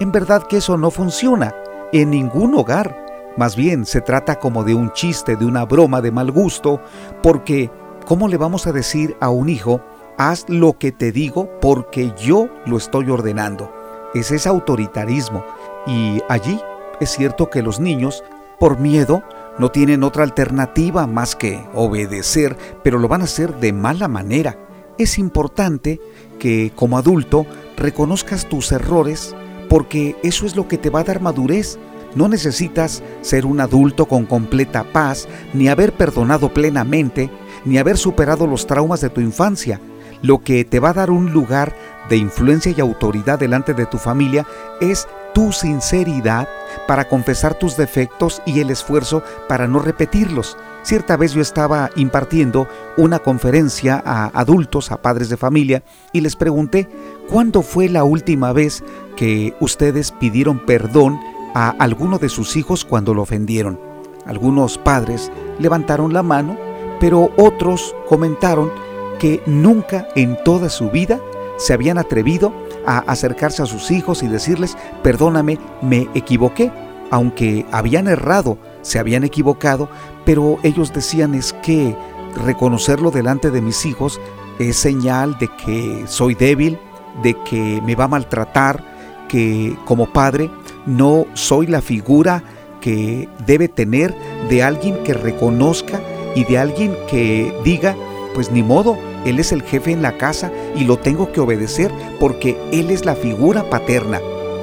En 0.01 0.13
verdad 0.13 0.47
que 0.47 0.59
eso 0.59 0.79
no 0.79 0.91
funciona 0.91 1.55
en 1.93 2.11
ningún 2.11 2.55
hogar. 2.55 3.06
Más 3.37 3.57
bien 3.57 3.85
se 3.85 4.01
trata 4.01 4.37
como 4.37 4.65
de 4.65 4.75
un 4.75 4.93
chiste, 4.93 5.37
de 5.37 5.45
una 5.45 5.65
broma 5.65 6.01
de 6.01 6.11
mal 6.11 6.31
gusto, 6.31 6.81
porque 7.23 7.71
¿cómo 8.07 8.29
le 8.29 8.37
vamos 8.37 8.67
a 8.67 8.73
decir 8.73 9.17
a 9.21 9.29
un 9.29 9.49
hijo, 9.49 9.83
haz 10.17 10.47
lo 10.49 10.79
que 10.79 10.93
te 10.93 11.13
digo 11.13 11.51
porque 11.61 12.15
yo 12.17 12.49
lo 12.65 12.79
estoy 12.79 13.11
ordenando? 13.11 13.73
Ese 14.15 14.37
es 14.37 14.47
autoritarismo. 14.47 15.45
Y 15.87 16.23
allí 16.29 16.61
es 17.01 17.11
cierto 17.11 17.51
que 17.51 17.63
los 17.63 17.79
niños, 17.81 18.25
por 18.59 18.79
miedo, 18.79 19.23
no 19.59 19.71
tienen 19.71 20.03
otra 20.03 20.23
alternativa 20.23 21.07
más 21.07 21.37
que 21.37 21.63
obedecer, 21.75 22.57
pero 22.83 22.99
lo 22.99 23.09
van 23.09 23.21
a 23.21 23.25
hacer 23.25 23.57
de 23.57 23.73
mala 23.73 24.09
manera. 24.09 24.57
Es 24.99 25.19
importante 25.19 26.01
que 26.39 26.73
como 26.75 26.97
adulto 26.97 27.45
reconozcas 27.77 28.47
tus 28.49 28.73
errores 28.73 29.35
porque 29.69 30.17
eso 30.23 30.47
es 30.47 30.57
lo 30.57 30.69
que 30.69 30.79
te 30.79 30.91
va 30.91 31.01
a 31.01 31.05
dar 31.05 31.21
madurez. 31.21 31.79
No 32.17 32.29
necesitas 32.29 33.03
ser 33.21 33.45
un 33.45 33.61
adulto 33.61 34.07
con 34.07 34.25
completa 34.25 34.85
paz, 34.91 35.29
ni 35.53 35.69
haber 35.69 35.93
perdonado 35.93 36.53
plenamente, 36.53 37.31
ni 37.67 37.77
haber 37.77 37.99
superado 37.99 38.47
los 38.47 38.67
traumas 38.67 39.03
de 39.03 39.11
tu 39.11 39.21
infancia. 39.21 39.81
Lo 40.23 40.39
que 40.39 40.65
te 40.65 40.81
va 40.81 40.89
a 40.91 40.95
dar 40.95 41.11
un 41.11 41.35
lugar 41.35 41.77
de 42.09 42.17
influencia 42.17 42.73
y 42.75 42.81
autoridad 42.81 43.39
delante 43.39 43.75
de 43.75 43.85
tu 43.85 43.99
familia 43.99 44.47
es 44.81 45.07
tu 45.35 45.53
sinceridad 45.53 46.49
para 46.89 47.07
confesar 47.07 47.53
tus 47.53 47.77
defectos 47.77 48.41
y 48.47 48.61
el 48.61 48.71
esfuerzo 48.71 49.23
para 49.47 49.69
no 49.69 49.81
repetirlos. 49.81 50.57
Cierta 50.85 51.19
vez 51.19 51.35
yo 51.35 51.43
estaba 51.43 51.91
impartiendo 51.97 52.67
una 52.97 53.19
conferencia 53.19 54.03
a 54.07 54.29
adultos, 54.29 54.91
a 54.91 55.03
padres 55.03 55.29
de 55.29 55.37
familia, 55.37 55.83
y 56.15 56.23
les 56.23 56.35
pregunté, 56.35 56.89
¿cuándo 57.29 57.61
fue 57.61 57.91
la 57.91 58.05
última 58.05 58.55
vez 58.55 58.83
que 59.17 59.55
ustedes 59.61 60.13
pidieron 60.13 60.65
perdón 60.65 61.21
a 61.57 61.71
alguno 61.71 62.19
de 62.19 62.29
sus 62.29 62.55
hijos 62.55 62.85
cuando 62.85 63.15
lo 63.15 63.23
ofendieron? 63.23 63.81
Algunos 64.27 64.77
padres 64.77 65.33
levantaron 65.59 66.13
la 66.13 66.23
mano, 66.23 66.59
pero 67.01 67.31
otros 67.39 67.95
comentaron 68.07 68.71
que 69.19 69.43
nunca 69.47 70.07
en 70.17 70.37
toda 70.45 70.69
su 70.69 70.91
vida 70.91 71.19
se 71.57 71.73
habían 71.73 71.97
atrevido 71.97 72.53
a 72.85 72.99
acercarse 72.99 73.63
a 73.63 73.67
sus 73.67 73.91
hijos 73.91 74.23
y 74.23 74.29
decirles, 74.29 74.77
perdóname, 75.03 75.59
me 75.81 76.09
equivoqué, 76.15 76.71
aunque 77.11 77.65
habían 77.73 78.07
errado, 78.07 78.59
se 78.83 78.99
habían 78.99 79.25
equivocado, 79.25 79.89
pero 80.27 80.59
ellos 80.63 80.93
decían 80.93 81.35
es 81.35 81.55
que 81.63 81.97
reconocerlo 82.45 83.11
delante 83.11 83.51
de 83.51 83.63
mis 83.63 83.87
hijos 83.87 84.21
es 84.59 84.77
señal 84.77 85.39
de 85.39 85.49
que 85.65 86.05
soy 86.07 86.35
débil, 86.35 86.79
de 87.23 87.33
que 87.45 87.81
me 87.83 87.95
va 87.95 88.05
a 88.05 88.09
maltratar, 88.09 88.85
que 89.29 89.75
como 89.87 90.13
padre 90.13 90.51
no 90.87 91.27
soy 91.35 91.67
la 91.67 91.83
figura 91.83 92.43
que 92.81 93.29
debe 93.47 93.69
tener 93.69 94.15
de 94.49 94.63
alguien 94.63 95.03
que 95.05 95.13
reconozca 95.13 96.01
y 96.35 96.45
de 96.45 96.59
alguien 96.59 96.95
que 97.11 97.53
diga, 97.65 97.97
pues 98.35 98.51
ni 98.51 98.63
modo, 98.63 98.97
él 99.27 99.41
es 99.41 99.51
el 99.51 99.63
jefe 99.63 99.91
en 99.91 100.03
la 100.03 100.17
casa 100.19 100.53
y 100.77 100.85
lo 100.85 100.99
tengo 100.99 101.33
que 101.33 101.41
obedecer 101.41 101.91
porque 102.21 102.57
Él 102.71 102.93
es 102.93 103.05
la 103.05 103.17
figura 103.17 103.69
paterna. 103.69 104.21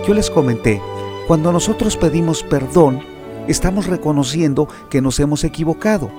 Yo 0.08 0.14
les 0.14 0.30
comenté, 0.30 0.82
cuando 1.28 1.52
nosotros 1.52 1.98
pedimos 1.98 2.44
perdón, 2.44 3.02
estamos 3.50 3.88
reconociendo 3.88 4.70
que 4.90 5.02
nos 5.02 5.20
hemos 5.20 5.44
equivocado. 5.44 6.10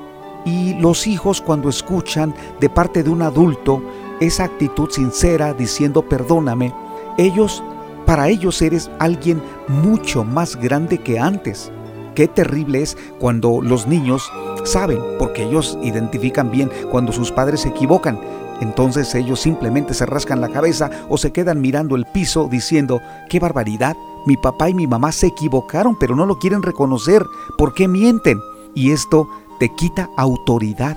Y 0.45 0.75
los 0.75 1.07
hijos 1.07 1.41
cuando 1.41 1.71
escuchan 1.71 2.35
de 2.61 2.69
parte 2.69 3.03
de 3.03 3.09
un 3.09 3.23
adulto 3.23 3.83
esa 4.21 4.45
actitud 4.45 4.91
sincera 4.91 5.55
diciendo 5.55 6.03
perdóname, 6.03 6.75
ellos, 7.17 7.63
para 8.07 8.29
ellos 8.29 8.61
eres 8.63 8.91
alguien 8.99 9.43
mucho 9.69 10.25
más 10.25 10.57
grande 10.57 10.99
que 10.99 11.19
antes. 11.19 11.73
Qué 12.15 12.29
terrible 12.29 12.83
es 12.83 12.97
cuando 13.19 13.61
los 13.61 13.87
niños 13.87 14.31
saben, 14.65 15.01
porque 15.19 15.45
ellos 15.45 15.79
identifican 15.83 16.51
bien 16.51 16.71
cuando 16.91 17.13
sus 17.13 17.33
padres 17.33 17.61
se 17.61 17.71
equivocan. 17.71 18.21
Entonces 18.61 19.15
ellos 19.15 19.41
simplemente 19.41 19.95
se 19.95 20.07
rascan 20.07 20.41
la 20.41 20.49
cabeza 20.49 20.91
o 21.09 21.19
se 21.19 21.33
quedan 21.33 21.61
mirando 21.61 21.97
el 21.97 22.05
piso 22.07 22.49
diciendo, 22.51 23.01
qué 23.29 23.41
barbaridad, 23.41 23.97
mi 24.27 24.37
papá 24.37 24.69
y 24.71 24.75
mi 24.75 24.87
mamá 24.87 25.13
se 25.13 25.27
equivocaron 25.27 25.99
pero 25.99 26.15
no 26.15 26.25
lo 26.25 26.39
quieren 26.39 26.63
reconocer, 26.63 27.25
¿por 27.59 27.75
qué 27.75 27.89
mienten? 27.89 28.39
Y 28.75 28.93
esto 28.93 29.29
te 29.59 29.71
quita 29.75 30.09
autoridad. 30.17 30.97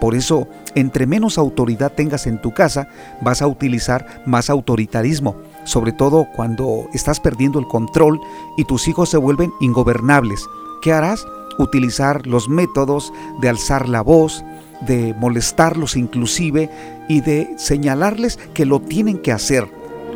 Por 0.00 0.14
eso, 0.14 0.48
entre 0.74 1.06
menos 1.06 1.38
autoridad 1.38 1.92
tengas 1.92 2.26
en 2.26 2.40
tu 2.40 2.52
casa, 2.52 2.88
vas 3.20 3.42
a 3.42 3.46
utilizar 3.46 4.22
más 4.26 4.50
autoritarismo, 4.50 5.36
sobre 5.64 5.92
todo 5.92 6.26
cuando 6.34 6.88
estás 6.92 7.20
perdiendo 7.20 7.58
el 7.58 7.66
control 7.66 8.20
y 8.56 8.64
tus 8.64 8.88
hijos 8.88 9.10
se 9.10 9.16
vuelven 9.16 9.52
ingobernables. 9.60 10.46
¿Qué 10.82 10.92
harás? 10.92 11.26
Utilizar 11.58 12.26
los 12.26 12.48
métodos 12.48 13.12
de 13.40 13.48
alzar 13.48 13.88
la 13.88 14.02
voz, 14.02 14.44
de 14.86 15.14
molestarlos 15.14 15.96
inclusive 15.96 16.70
y 17.08 17.20
de 17.20 17.54
señalarles 17.56 18.38
que 18.54 18.66
lo 18.66 18.80
tienen 18.80 19.18
que 19.18 19.32
hacer. 19.32 19.68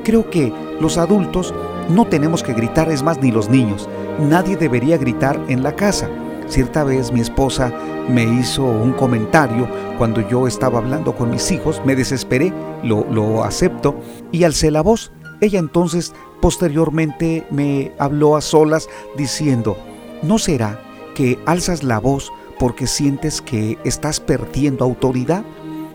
Creo 0.05 0.31
que 0.31 0.53
los 0.81 0.99
adultos 0.99 1.55
no 1.89 2.07
tenemos 2.07 2.43
que 2.43 2.55
gritar, 2.55 2.91
es 2.91 3.03
más, 3.03 3.21
ni 3.21 3.31
los 3.31 3.49
niños. 3.49 3.89
Nadie 4.19 4.57
debería 4.57 4.99
gritar 4.99 5.41
en 5.49 5.63
la 5.63 5.75
casa. 5.75 6.09
Cierta 6.49 6.83
vez 6.83 7.13
mi 7.13 7.21
esposa 7.21 7.73
me 8.09 8.25
hizo 8.25 8.65
un 8.65 8.93
comentario 8.93 9.69
cuando 9.99 10.27
yo 10.27 10.47
estaba 10.47 10.79
hablando 10.79 11.15
con 11.15 11.31
mis 11.31 11.51
hijos, 11.51 11.83
me 11.85 11.95
desesperé, 11.95 12.53
lo, 12.83 13.07
lo 13.11 13.45
acepto 13.45 13.97
y 14.33 14.45
alcé 14.45 14.71
la 14.71 14.81
voz. 14.81 15.13
Ella 15.41 15.59
entonces 15.59 16.15
posteriormente 16.41 17.47
me 17.51 17.93
habló 17.99 18.37
a 18.37 18.41
solas 18.41 18.89
diciendo, 19.17 19.77
¿no 20.23 20.39
será 20.39 20.81
que 21.15 21.39
alzas 21.47 21.83
la 21.83 21.99
voz 21.99 22.33
porque 22.59 22.87
sientes 22.87 23.41
que 23.41 23.79
estás 23.85 24.21
perdiendo 24.21 24.85
autoridad? 24.85 25.45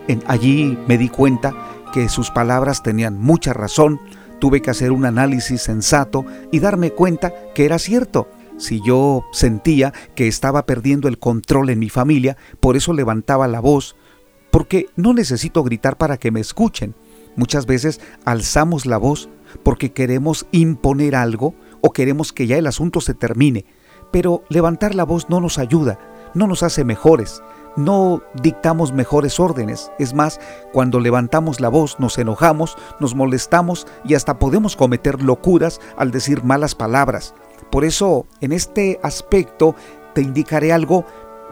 En, 0.07 0.23
allí 0.27 0.77
me 0.87 0.97
di 0.97 1.09
cuenta 1.09 1.53
que 1.93 2.09
sus 2.09 2.31
palabras 2.31 2.83
tenían 2.83 3.19
mucha 3.19 3.53
razón, 3.53 3.99
tuve 4.39 4.61
que 4.61 4.71
hacer 4.71 4.91
un 4.91 5.05
análisis 5.05 5.61
sensato 5.61 6.25
y 6.51 6.59
darme 6.59 6.91
cuenta 6.91 7.33
que 7.53 7.65
era 7.65 7.79
cierto. 7.79 8.27
Si 8.57 8.81
yo 8.85 9.25
sentía 9.31 9.93
que 10.15 10.27
estaba 10.27 10.65
perdiendo 10.65 11.07
el 11.07 11.19
control 11.19 11.69
en 11.69 11.79
mi 11.79 11.89
familia, 11.89 12.37
por 12.59 12.75
eso 12.75 12.93
levantaba 12.93 13.47
la 13.47 13.59
voz, 13.59 13.95
porque 14.51 14.87
no 14.95 15.13
necesito 15.13 15.63
gritar 15.63 15.97
para 15.97 16.17
que 16.17 16.31
me 16.31 16.39
escuchen. 16.39 16.93
Muchas 17.35 17.65
veces 17.65 17.99
alzamos 18.25 18.85
la 18.85 18.97
voz 18.97 19.29
porque 19.61 19.91
queremos 19.91 20.47
imponer 20.51 21.15
algo 21.15 21.53
o 21.81 21.91
queremos 21.91 22.33
que 22.33 22.47
ya 22.47 22.57
el 22.57 22.67
asunto 22.67 23.01
se 23.01 23.13
termine, 23.13 23.65
pero 24.11 24.43
levantar 24.49 24.95
la 24.95 25.03
voz 25.03 25.29
no 25.29 25.39
nos 25.39 25.59
ayuda, 25.59 25.99
no 26.33 26.47
nos 26.47 26.63
hace 26.63 26.83
mejores, 26.83 27.41
no 27.75 28.21
dictamos 28.41 28.93
mejores 28.93 29.39
órdenes. 29.39 29.91
Es 29.99 30.13
más, 30.13 30.39
cuando 30.71 30.99
levantamos 30.99 31.59
la 31.59 31.69
voz 31.69 31.99
nos 31.99 32.17
enojamos, 32.17 32.77
nos 32.99 33.15
molestamos 33.15 33.87
y 34.05 34.13
hasta 34.13 34.39
podemos 34.39 34.75
cometer 34.75 35.21
locuras 35.21 35.79
al 35.97 36.11
decir 36.11 36.43
malas 36.43 36.75
palabras. 36.75 37.33
Por 37.71 37.85
eso, 37.85 38.27
en 38.41 38.51
este 38.51 38.99
aspecto, 39.03 39.75
te 40.13 40.21
indicaré 40.21 40.71
algo 40.71 41.05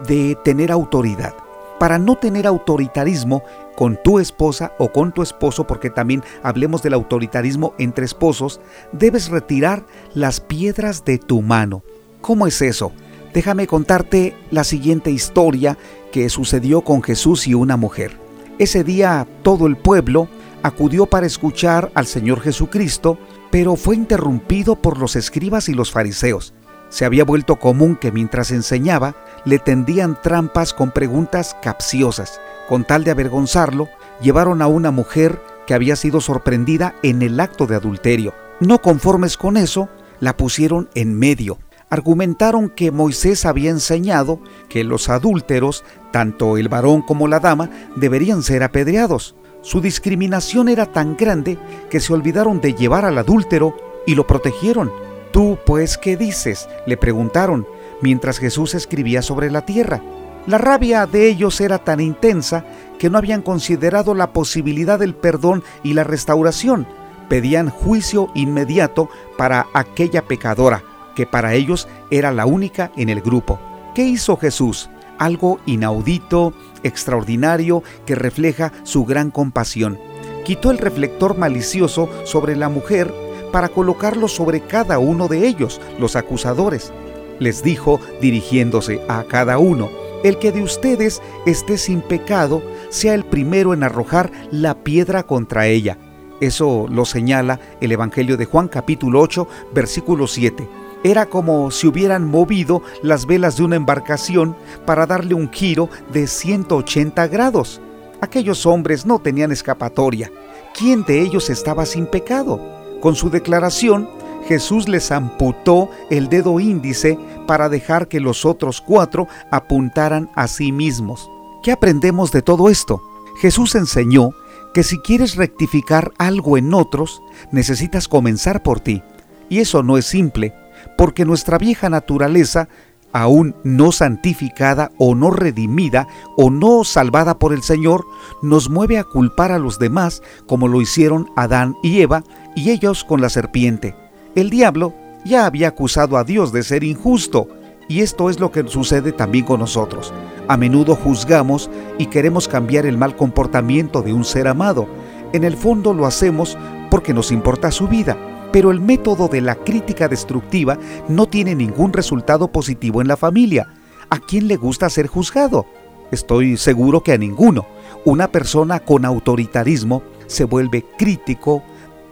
de 0.06 0.36
tener 0.44 0.70
autoridad. 0.70 1.34
Para 1.78 1.98
no 1.98 2.16
tener 2.16 2.46
autoritarismo 2.46 3.42
con 3.76 3.98
tu 4.02 4.18
esposa 4.18 4.72
o 4.78 4.92
con 4.92 5.12
tu 5.12 5.22
esposo, 5.22 5.66
porque 5.66 5.90
también 5.90 6.22
hablemos 6.42 6.82
del 6.82 6.94
autoritarismo 6.94 7.74
entre 7.78 8.04
esposos, 8.04 8.60
debes 8.92 9.28
retirar 9.28 9.84
las 10.14 10.40
piedras 10.40 11.04
de 11.04 11.18
tu 11.18 11.42
mano. 11.42 11.82
¿Cómo 12.20 12.46
es 12.46 12.62
eso? 12.62 12.92
Déjame 13.34 13.66
contarte 13.66 14.36
la 14.50 14.64
siguiente 14.64 15.10
historia 15.10 15.78
que 16.12 16.28
sucedió 16.28 16.82
con 16.82 17.02
Jesús 17.02 17.46
y 17.46 17.54
una 17.54 17.76
mujer. 17.76 18.18
Ese 18.58 18.84
día 18.84 19.26
todo 19.42 19.66
el 19.66 19.76
pueblo 19.76 20.28
acudió 20.62 21.06
para 21.06 21.26
escuchar 21.26 21.90
al 21.94 22.06
Señor 22.06 22.40
Jesucristo, 22.40 23.18
pero 23.50 23.76
fue 23.76 23.96
interrumpido 23.96 24.76
por 24.76 24.98
los 24.98 25.16
escribas 25.16 25.68
y 25.68 25.74
los 25.74 25.90
fariseos. 25.90 26.54
Se 26.92 27.06
había 27.06 27.24
vuelto 27.24 27.56
común 27.56 27.96
que 27.96 28.12
mientras 28.12 28.50
enseñaba 28.50 29.16
le 29.46 29.58
tendían 29.58 30.20
trampas 30.20 30.74
con 30.74 30.90
preguntas 30.90 31.56
capciosas. 31.62 32.38
Con 32.68 32.84
tal 32.84 33.02
de 33.02 33.10
avergonzarlo, 33.10 33.88
llevaron 34.20 34.60
a 34.60 34.66
una 34.66 34.90
mujer 34.90 35.40
que 35.66 35.72
había 35.72 35.96
sido 35.96 36.20
sorprendida 36.20 36.94
en 37.02 37.22
el 37.22 37.40
acto 37.40 37.66
de 37.66 37.76
adulterio. 37.76 38.34
No 38.60 38.82
conformes 38.82 39.38
con 39.38 39.56
eso, 39.56 39.88
la 40.20 40.36
pusieron 40.36 40.90
en 40.94 41.18
medio 41.18 41.58
argumentaron 41.92 42.70
que 42.70 42.90
Moisés 42.90 43.44
había 43.44 43.68
enseñado 43.68 44.40
que 44.70 44.82
los 44.82 45.10
adúlteros, 45.10 45.84
tanto 46.10 46.56
el 46.56 46.70
varón 46.70 47.02
como 47.02 47.28
la 47.28 47.38
dama, 47.38 47.68
deberían 47.96 48.42
ser 48.42 48.62
apedreados. 48.62 49.34
Su 49.60 49.82
discriminación 49.82 50.70
era 50.70 50.86
tan 50.86 51.18
grande 51.18 51.58
que 51.90 52.00
se 52.00 52.14
olvidaron 52.14 52.62
de 52.62 52.72
llevar 52.72 53.04
al 53.04 53.18
adúltero 53.18 53.76
y 54.06 54.14
lo 54.14 54.26
protegieron. 54.26 54.90
¿Tú, 55.32 55.58
pues, 55.64 55.96
qué 55.98 56.16
dices? 56.16 56.68
le 56.86 56.96
preguntaron 56.96 57.66
mientras 58.02 58.38
Jesús 58.38 58.74
escribía 58.74 59.22
sobre 59.22 59.50
la 59.50 59.64
tierra. 59.64 60.02
La 60.46 60.58
rabia 60.58 61.06
de 61.06 61.28
ellos 61.28 61.60
era 61.60 61.78
tan 61.78 62.00
intensa 62.00 62.64
que 62.98 63.08
no 63.08 63.16
habían 63.16 63.42
considerado 63.42 64.14
la 64.14 64.32
posibilidad 64.32 64.98
del 64.98 65.14
perdón 65.14 65.62
y 65.82 65.94
la 65.94 66.04
restauración. 66.04 66.86
Pedían 67.28 67.70
juicio 67.70 68.30
inmediato 68.34 69.08
para 69.38 69.68
aquella 69.72 70.22
pecadora 70.22 70.82
que 71.14 71.26
para 71.26 71.54
ellos 71.54 71.88
era 72.10 72.32
la 72.32 72.46
única 72.46 72.90
en 72.96 73.08
el 73.08 73.20
grupo. 73.20 73.58
¿Qué 73.94 74.04
hizo 74.04 74.36
Jesús? 74.36 74.90
Algo 75.18 75.60
inaudito, 75.66 76.52
extraordinario, 76.82 77.82
que 78.06 78.14
refleja 78.14 78.72
su 78.82 79.04
gran 79.04 79.30
compasión. 79.30 79.98
Quitó 80.44 80.70
el 80.70 80.78
reflector 80.78 81.38
malicioso 81.38 82.08
sobre 82.24 82.56
la 82.56 82.68
mujer 82.68 83.12
para 83.52 83.68
colocarlo 83.68 84.26
sobre 84.26 84.60
cada 84.60 84.98
uno 84.98 85.28
de 85.28 85.46
ellos, 85.46 85.80
los 86.00 86.16
acusadores. 86.16 86.92
Les 87.38 87.62
dijo, 87.62 88.00
dirigiéndose 88.20 89.00
a 89.08 89.24
cada 89.24 89.58
uno, 89.58 89.90
el 90.24 90.38
que 90.38 90.52
de 90.52 90.62
ustedes 90.62 91.20
esté 91.46 91.78
sin 91.78 92.00
pecado, 92.00 92.62
sea 92.88 93.14
el 93.14 93.24
primero 93.24 93.74
en 93.74 93.82
arrojar 93.82 94.30
la 94.50 94.74
piedra 94.74 95.24
contra 95.24 95.66
ella. 95.66 95.98
Eso 96.40 96.86
lo 96.90 97.04
señala 97.04 97.60
el 97.80 97.92
Evangelio 97.92 98.36
de 98.36 98.46
Juan 98.46 98.68
capítulo 98.68 99.20
8, 99.20 99.46
versículo 99.72 100.26
7. 100.26 100.68
Era 101.04 101.26
como 101.26 101.70
si 101.70 101.88
hubieran 101.88 102.24
movido 102.24 102.82
las 103.02 103.26
velas 103.26 103.56
de 103.56 103.64
una 103.64 103.76
embarcación 103.76 104.56
para 104.86 105.06
darle 105.06 105.34
un 105.34 105.50
giro 105.50 105.88
de 106.12 106.26
180 106.26 107.26
grados. 107.26 107.80
Aquellos 108.20 108.66
hombres 108.66 109.04
no 109.04 109.18
tenían 109.18 109.50
escapatoria. 109.50 110.30
¿Quién 110.78 111.04
de 111.04 111.20
ellos 111.20 111.50
estaba 111.50 111.86
sin 111.86 112.06
pecado? 112.06 112.81
Con 113.02 113.16
su 113.16 113.30
declaración, 113.30 114.08
Jesús 114.46 114.88
les 114.88 115.10
amputó 115.10 115.90
el 116.08 116.28
dedo 116.28 116.60
índice 116.60 117.18
para 117.48 117.68
dejar 117.68 118.06
que 118.06 118.20
los 118.20 118.44
otros 118.44 118.80
cuatro 118.80 119.26
apuntaran 119.50 120.30
a 120.36 120.46
sí 120.46 120.70
mismos. 120.70 121.28
¿Qué 121.64 121.72
aprendemos 121.72 122.30
de 122.30 122.42
todo 122.42 122.68
esto? 122.68 123.02
Jesús 123.40 123.74
enseñó 123.74 124.30
que 124.72 124.84
si 124.84 124.98
quieres 124.98 125.34
rectificar 125.34 126.12
algo 126.16 126.56
en 126.56 126.74
otros, 126.74 127.22
necesitas 127.50 128.06
comenzar 128.06 128.62
por 128.62 128.78
ti. 128.78 129.02
Y 129.48 129.58
eso 129.58 129.82
no 129.82 129.98
es 129.98 130.06
simple, 130.06 130.54
porque 130.96 131.24
nuestra 131.24 131.58
vieja 131.58 131.90
naturaleza, 131.90 132.68
aún 133.12 133.56
no 133.64 133.90
santificada 133.90 134.92
o 134.96 135.16
no 135.16 135.30
redimida 135.30 136.06
o 136.36 136.50
no 136.50 136.84
salvada 136.84 137.38
por 137.40 137.52
el 137.52 137.64
Señor, 137.64 138.04
nos 138.42 138.70
mueve 138.70 138.98
a 138.98 139.04
culpar 139.04 139.50
a 139.50 139.58
los 139.58 139.80
demás 139.80 140.22
como 140.46 140.68
lo 140.68 140.80
hicieron 140.80 141.28
Adán 141.36 141.74
y 141.82 142.00
Eva 142.00 142.22
y 142.54 142.70
ellos 142.70 143.04
con 143.04 143.20
la 143.20 143.28
serpiente. 143.28 143.94
El 144.34 144.50
diablo 144.50 144.94
ya 145.24 145.46
había 145.46 145.68
acusado 145.68 146.16
a 146.16 146.24
Dios 146.24 146.52
de 146.52 146.62
ser 146.62 146.84
injusto, 146.84 147.48
y 147.88 148.00
esto 148.00 148.30
es 148.30 148.40
lo 148.40 148.50
que 148.50 148.66
sucede 148.68 149.12
también 149.12 149.44
con 149.44 149.60
nosotros. 149.60 150.12
A 150.48 150.56
menudo 150.56 150.94
juzgamos 150.96 151.70
y 151.98 152.06
queremos 152.06 152.48
cambiar 152.48 152.86
el 152.86 152.96
mal 152.96 153.16
comportamiento 153.16 154.02
de 154.02 154.12
un 154.12 154.24
ser 154.24 154.48
amado. 154.48 154.88
En 155.32 155.44
el 155.44 155.56
fondo 155.56 155.92
lo 155.92 156.06
hacemos 156.06 156.56
porque 156.90 157.14
nos 157.14 157.32
importa 157.32 157.70
su 157.70 157.88
vida 157.88 158.16
pero 158.52 158.70
el 158.70 158.80
método 158.80 159.26
de 159.26 159.40
la 159.40 159.56
crítica 159.56 160.06
destructiva 160.06 160.78
no 161.08 161.26
tiene 161.26 161.54
ningún 161.54 161.92
resultado 161.92 162.52
positivo 162.52 163.00
en 163.00 163.08
la 163.08 163.16
familia. 163.16 163.68
¿A 164.10 164.18
quién 164.20 164.46
le 164.46 164.56
gusta 164.56 164.90
ser 164.90 165.06
juzgado? 165.06 165.64
Estoy 166.12 166.58
seguro 166.58 167.02
que 167.02 167.12
a 167.12 167.18
ninguno. 167.18 167.66
Una 168.04 168.28
persona 168.28 168.80
con 168.80 169.06
autoritarismo 169.06 170.02
se 170.26 170.44
vuelve 170.44 170.84
crítico, 170.98 171.62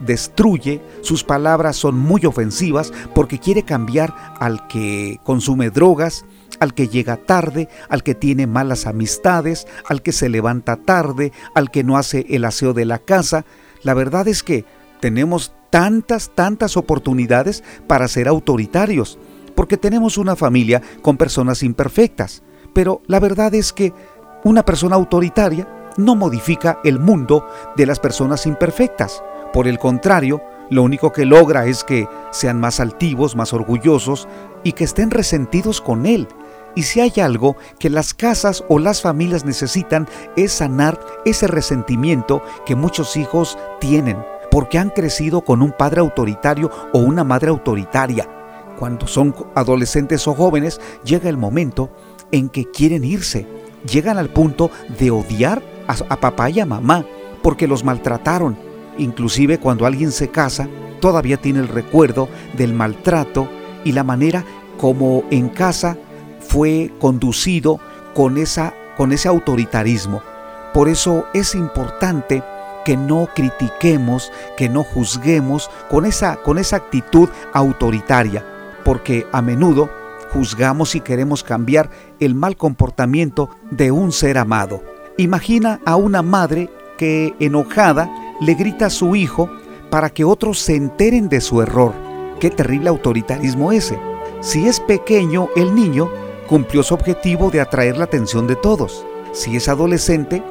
destruye, 0.05 0.81
sus 1.01 1.23
palabras 1.23 1.75
son 1.75 1.97
muy 1.97 2.25
ofensivas 2.25 2.91
porque 3.13 3.39
quiere 3.39 3.63
cambiar 3.63 4.13
al 4.39 4.67
que 4.67 5.19
consume 5.23 5.69
drogas, 5.69 6.25
al 6.59 6.73
que 6.73 6.87
llega 6.87 7.17
tarde, 7.17 7.69
al 7.89 8.03
que 8.03 8.15
tiene 8.15 8.47
malas 8.47 8.85
amistades, 8.85 9.67
al 9.87 10.01
que 10.01 10.11
se 10.11 10.29
levanta 10.29 10.77
tarde, 10.77 11.31
al 11.55 11.71
que 11.71 11.83
no 11.83 11.97
hace 11.97 12.25
el 12.29 12.45
aseo 12.45 12.73
de 12.73 12.85
la 12.85 12.99
casa. 12.99 13.45
La 13.83 13.93
verdad 13.93 14.27
es 14.27 14.43
que 14.43 14.65
tenemos 14.99 15.53
tantas, 15.71 16.31
tantas 16.35 16.77
oportunidades 16.77 17.63
para 17.87 18.07
ser 18.07 18.27
autoritarios, 18.27 19.17
porque 19.55 19.77
tenemos 19.77 20.17
una 20.17 20.35
familia 20.35 20.81
con 21.01 21.17
personas 21.17 21.63
imperfectas. 21.63 22.43
Pero 22.73 23.01
la 23.07 23.19
verdad 23.19 23.53
es 23.55 23.73
que 23.73 23.93
una 24.43 24.63
persona 24.63 24.95
autoritaria 24.95 25.67
no 25.97 26.15
modifica 26.15 26.79
el 26.83 26.99
mundo 26.99 27.47
de 27.75 27.85
las 27.85 27.99
personas 27.99 28.45
imperfectas. 28.45 29.23
Por 29.53 29.67
el 29.67 29.79
contrario, 29.79 30.41
lo 30.69 30.83
único 30.83 31.11
que 31.11 31.25
logra 31.25 31.65
es 31.65 31.83
que 31.83 32.07
sean 32.31 32.59
más 32.59 32.79
altivos, 32.79 33.35
más 33.35 33.53
orgullosos 33.53 34.27
y 34.63 34.71
que 34.71 34.85
estén 34.85 35.11
resentidos 35.11 35.81
con 35.81 36.05
él. 36.05 36.27
Y 36.75 36.83
si 36.83 37.01
hay 37.01 37.13
algo 37.21 37.57
que 37.79 37.89
las 37.89 38.13
casas 38.13 38.63
o 38.69 38.79
las 38.79 39.01
familias 39.01 39.43
necesitan 39.43 40.07
es 40.37 40.53
sanar 40.53 40.99
ese 41.25 41.47
resentimiento 41.47 42.41
que 42.65 42.75
muchos 42.75 43.17
hijos 43.17 43.57
tienen 43.81 44.17
porque 44.49 44.77
han 44.77 44.89
crecido 44.89 45.41
con 45.41 45.61
un 45.61 45.71
padre 45.71 46.01
autoritario 46.01 46.69
o 46.93 46.99
una 46.99 47.23
madre 47.23 47.49
autoritaria. 47.49 48.27
Cuando 48.77 49.07
son 49.07 49.33
adolescentes 49.55 50.27
o 50.27 50.33
jóvenes, 50.33 50.79
llega 51.03 51.29
el 51.29 51.37
momento 51.37 51.89
en 52.31 52.49
que 52.49 52.69
quieren 52.69 53.03
irse. 53.03 53.47
Llegan 53.89 54.17
al 54.17 54.29
punto 54.29 54.69
de 54.99 55.11
odiar 55.11 55.61
a, 55.87 56.17
papá 56.17 56.49
y 56.49 56.59
a 56.59 56.65
mamá 56.65 57.05
porque 57.41 57.67
los 57.67 57.83
maltrataron. 57.83 58.57
Inclusive 58.97 59.59
cuando 59.59 59.85
alguien 59.85 60.11
se 60.11 60.29
casa, 60.29 60.67
todavía 60.99 61.37
tiene 61.37 61.59
el 61.59 61.67
recuerdo 61.67 62.29
del 62.53 62.73
maltrato 62.73 63.49
y 63.83 63.91
la 63.91 64.03
manera 64.03 64.45
como 64.77 65.23
en 65.31 65.49
casa 65.49 65.97
fue 66.39 66.91
conducido 66.99 67.79
con, 68.13 68.37
esa, 68.37 68.73
con 68.97 69.11
ese 69.11 69.27
autoritarismo. 69.27 70.21
Por 70.73 70.89
eso 70.89 71.25
es 71.33 71.55
importante 71.55 72.43
que 72.85 72.97
no 72.97 73.27
critiquemos, 73.33 74.31
que 74.57 74.69
no 74.69 74.83
juzguemos 74.83 75.69
con 75.89 76.05
esa, 76.05 76.37
con 76.37 76.57
esa 76.57 76.77
actitud 76.77 77.29
autoritaria, 77.53 78.45
porque 78.83 79.27
a 79.31 79.41
menudo 79.41 79.89
juzgamos 80.33 80.95
y 80.95 81.01
queremos 81.01 81.43
cambiar 81.43 81.89
el 82.19 82.35
mal 82.35 82.55
comportamiento 82.55 83.49
de 83.69 83.91
un 83.91 84.11
ser 84.11 84.37
amado. 84.37 84.81
Imagina 85.17 85.79
a 85.85 85.95
una 85.97 86.21
madre 86.21 86.69
que 86.97 87.35
enojada 87.39 88.09
le 88.41 88.55
grita 88.55 88.87
a 88.87 88.89
su 88.89 89.15
hijo 89.15 89.49
para 89.89 90.09
que 90.09 90.25
otros 90.25 90.59
se 90.59 90.75
enteren 90.75 91.29
de 91.29 91.39
su 91.39 91.61
error. 91.61 91.93
Qué 92.39 92.49
terrible 92.49 92.89
autoritarismo 92.89 93.71
ese. 93.71 93.99
Si 94.41 94.67
es 94.67 94.79
pequeño, 94.79 95.47
el 95.55 95.73
niño 95.75 96.09
cumplió 96.47 96.83
su 96.83 96.93
objetivo 96.93 97.51
de 97.51 97.61
atraer 97.61 97.97
la 97.97 98.05
atención 98.05 98.47
de 98.47 98.55
todos. 98.55 99.05
Si 99.31 99.55
es 99.55 99.69
adolescente, 99.69 100.43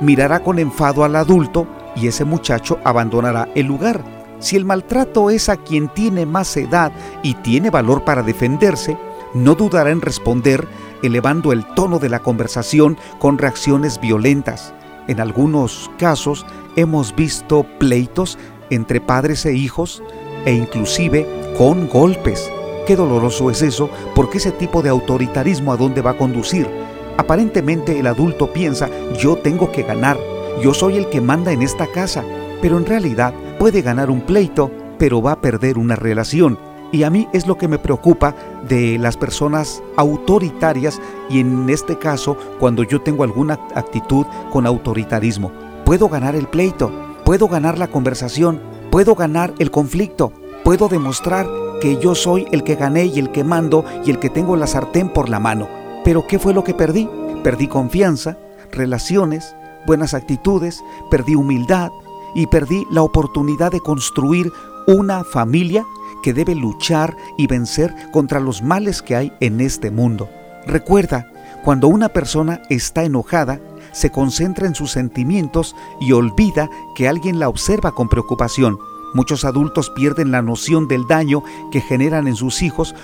mirará 0.00 0.40
con 0.40 0.58
enfado 0.58 1.04
al 1.04 1.14
adulto 1.14 1.66
y 1.94 2.08
ese 2.08 2.24
muchacho 2.24 2.78
abandonará 2.84 3.48
el 3.54 3.66
lugar. 3.66 4.02
Si 4.40 4.56
el 4.56 4.64
maltrato 4.64 5.30
es 5.30 5.48
a 5.48 5.56
quien 5.56 5.88
tiene 5.88 6.26
más 6.26 6.56
edad 6.56 6.92
y 7.22 7.34
tiene 7.34 7.70
valor 7.70 8.04
para 8.04 8.22
defenderse, 8.22 8.98
no 9.34 9.54
dudará 9.54 9.90
en 9.90 10.00
responder 10.00 10.66
elevando 11.02 11.52
el 11.52 11.64
tono 11.64 11.98
de 11.98 12.08
la 12.08 12.20
conversación 12.20 12.98
con 13.18 13.38
reacciones 13.38 14.00
violentas. 14.00 14.74
En 15.08 15.20
algunos 15.20 15.90
casos 15.98 16.44
hemos 16.76 17.14
visto 17.16 17.66
pleitos 17.78 18.38
entre 18.70 19.00
padres 19.00 19.44
e 19.46 19.54
hijos 19.54 20.02
e 20.44 20.52
inclusive 20.52 21.26
con 21.58 21.88
golpes. 21.88 22.50
Qué 22.86 22.94
doloroso 22.94 23.50
es 23.50 23.62
eso, 23.62 23.90
porque 24.14 24.38
ese 24.38 24.52
tipo 24.52 24.82
de 24.82 24.90
autoritarismo 24.90 25.72
a 25.72 25.76
dónde 25.76 26.02
va 26.02 26.12
a 26.12 26.18
conducir. 26.18 26.68
Aparentemente 27.16 27.98
el 27.98 28.06
adulto 28.06 28.52
piensa, 28.52 28.88
yo 29.18 29.36
tengo 29.36 29.72
que 29.72 29.82
ganar, 29.82 30.18
yo 30.62 30.72
soy 30.74 30.96
el 30.96 31.08
que 31.08 31.20
manda 31.20 31.50
en 31.50 31.62
esta 31.62 31.86
casa, 31.86 32.22
pero 32.60 32.76
en 32.76 32.86
realidad 32.86 33.34
puede 33.58 33.82
ganar 33.82 34.10
un 34.10 34.20
pleito, 34.20 34.70
pero 34.98 35.20
va 35.22 35.32
a 35.32 35.40
perder 35.40 35.78
una 35.78 35.96
relación. 35.96 36.58
Y 36.92 37.02
a 37.02 37.10
mí 37.10 37.26
es 37.32 37.46
lo 37.46 37.58
que 37.58 37.66
me 37.66 37.78
preocupa 37.78 38.34
de 38.68 38.98
las 38.98 39.16
personas 39.16 39.82
autoritarias 39.96 41.00
y 41.28 41.40
en 41.40 41.68
este 41.68 41.98
caso 41.98 42.36
cuando 42.60 42.84
yo 42.84 43.00
tengo 43.00 43.24
alguna 43.24 43.54
actitud 43.74 44.24
con 44.52 44.66
autoritarismo. 44.66 45.65
Puedo 45.86 46.08
ganar 46.08 46.34
el 46.34 46.48
pleito, 46.48 46.90
puedo 47.24 47.46
ganar 47.46 47.78
la 47.78 47.86
conversación, 47.86 48.60
puedo 48.90 49.14
ganar 49.14 49.54
el 49.60 49.70
conflicto, 49.70 50.32
puedo 50.64 50.88
demostrar 50.88 51.46
que 51.80 51.96
yo 51.98 52.16
soy 52.16 52.44
el 52.50 52.64
que 52.64 52.74
gané 52.74 53.04
y 53.04 53.20
el 53.20 53.30
que 53.30 53.44
mando 53.44 53.84
y 54.04 54.10
el 54.10 54.18
que 54.18 54.28
tengo 54.28 54.56
la 54.56 54.66
sartén 54.66 55.10
por 55.10 55.28
la 55.28 55.38
mano. 55.38 55.68
Pero 56.02 56.26
¿qué 56.26 56.40
fue 56.40 56.52
lo 56.52 56.64
que 56.64 56.74
perdí? 56.74 57.08
Perdí 57.44 57.68
confianza, 57.68 58.36
relaciones, 58.72 59.54
buenas 59.86 60.12
actitudes, 60.12 60.82
perdí 61.08 61.36
humildad 61.36 61.90
y 62.34 62.48
perdí 62.48 62.84
la 62.90 63.02
oportunidad 63.02 63.70
de 63.70 63.78
construir 63.78 64.52
una 64.88 65.22
familia 65.22 65.86
que 66.20 66.34
debe 66.34 66.56
luchar 66.56 67.16
y 67.38 67.46
vencer 67.46 67.94
contra 68.10 68.40
los 68.40 68.60
males 68.60 69.02
que 69.02 69.14
hay 69.14 69.32
en 69.38 69.60
este 69.60 69.92
mundo. 69.92 70.28
Recuerda, 70.66 71.30
cuando 71.62 71.86
una 71.86 72.08
persona 72.08 72.60
está 72.70 73.04
enojada, 73.04 73.60
se 73.96 74.10
concentra 74.10 74.66
en 74.66 74.74
sus 74.74 74.90
sentimientos 74.92 75.74
y 76.00 76.12
olvida 76.12 76.68
que 76.94 77.08
alguien 77.08 77.38
la 77.38 77.48
observa 77.48 77.92
con 77.92 78.10
preocupación. 78.10 78.78
Muchos 79.14 79.46
adultos 79.46 79.88
pierden 79.88 80.30
la 80.30 80.42
noción 80.42 80.86
del 80.86 81.06
daño 81.06 81.42
que 81.72 81.80
generan 81.80 82.28
en 82.28 82.36
sus 82.36 82.60
hijos 82.60 82.94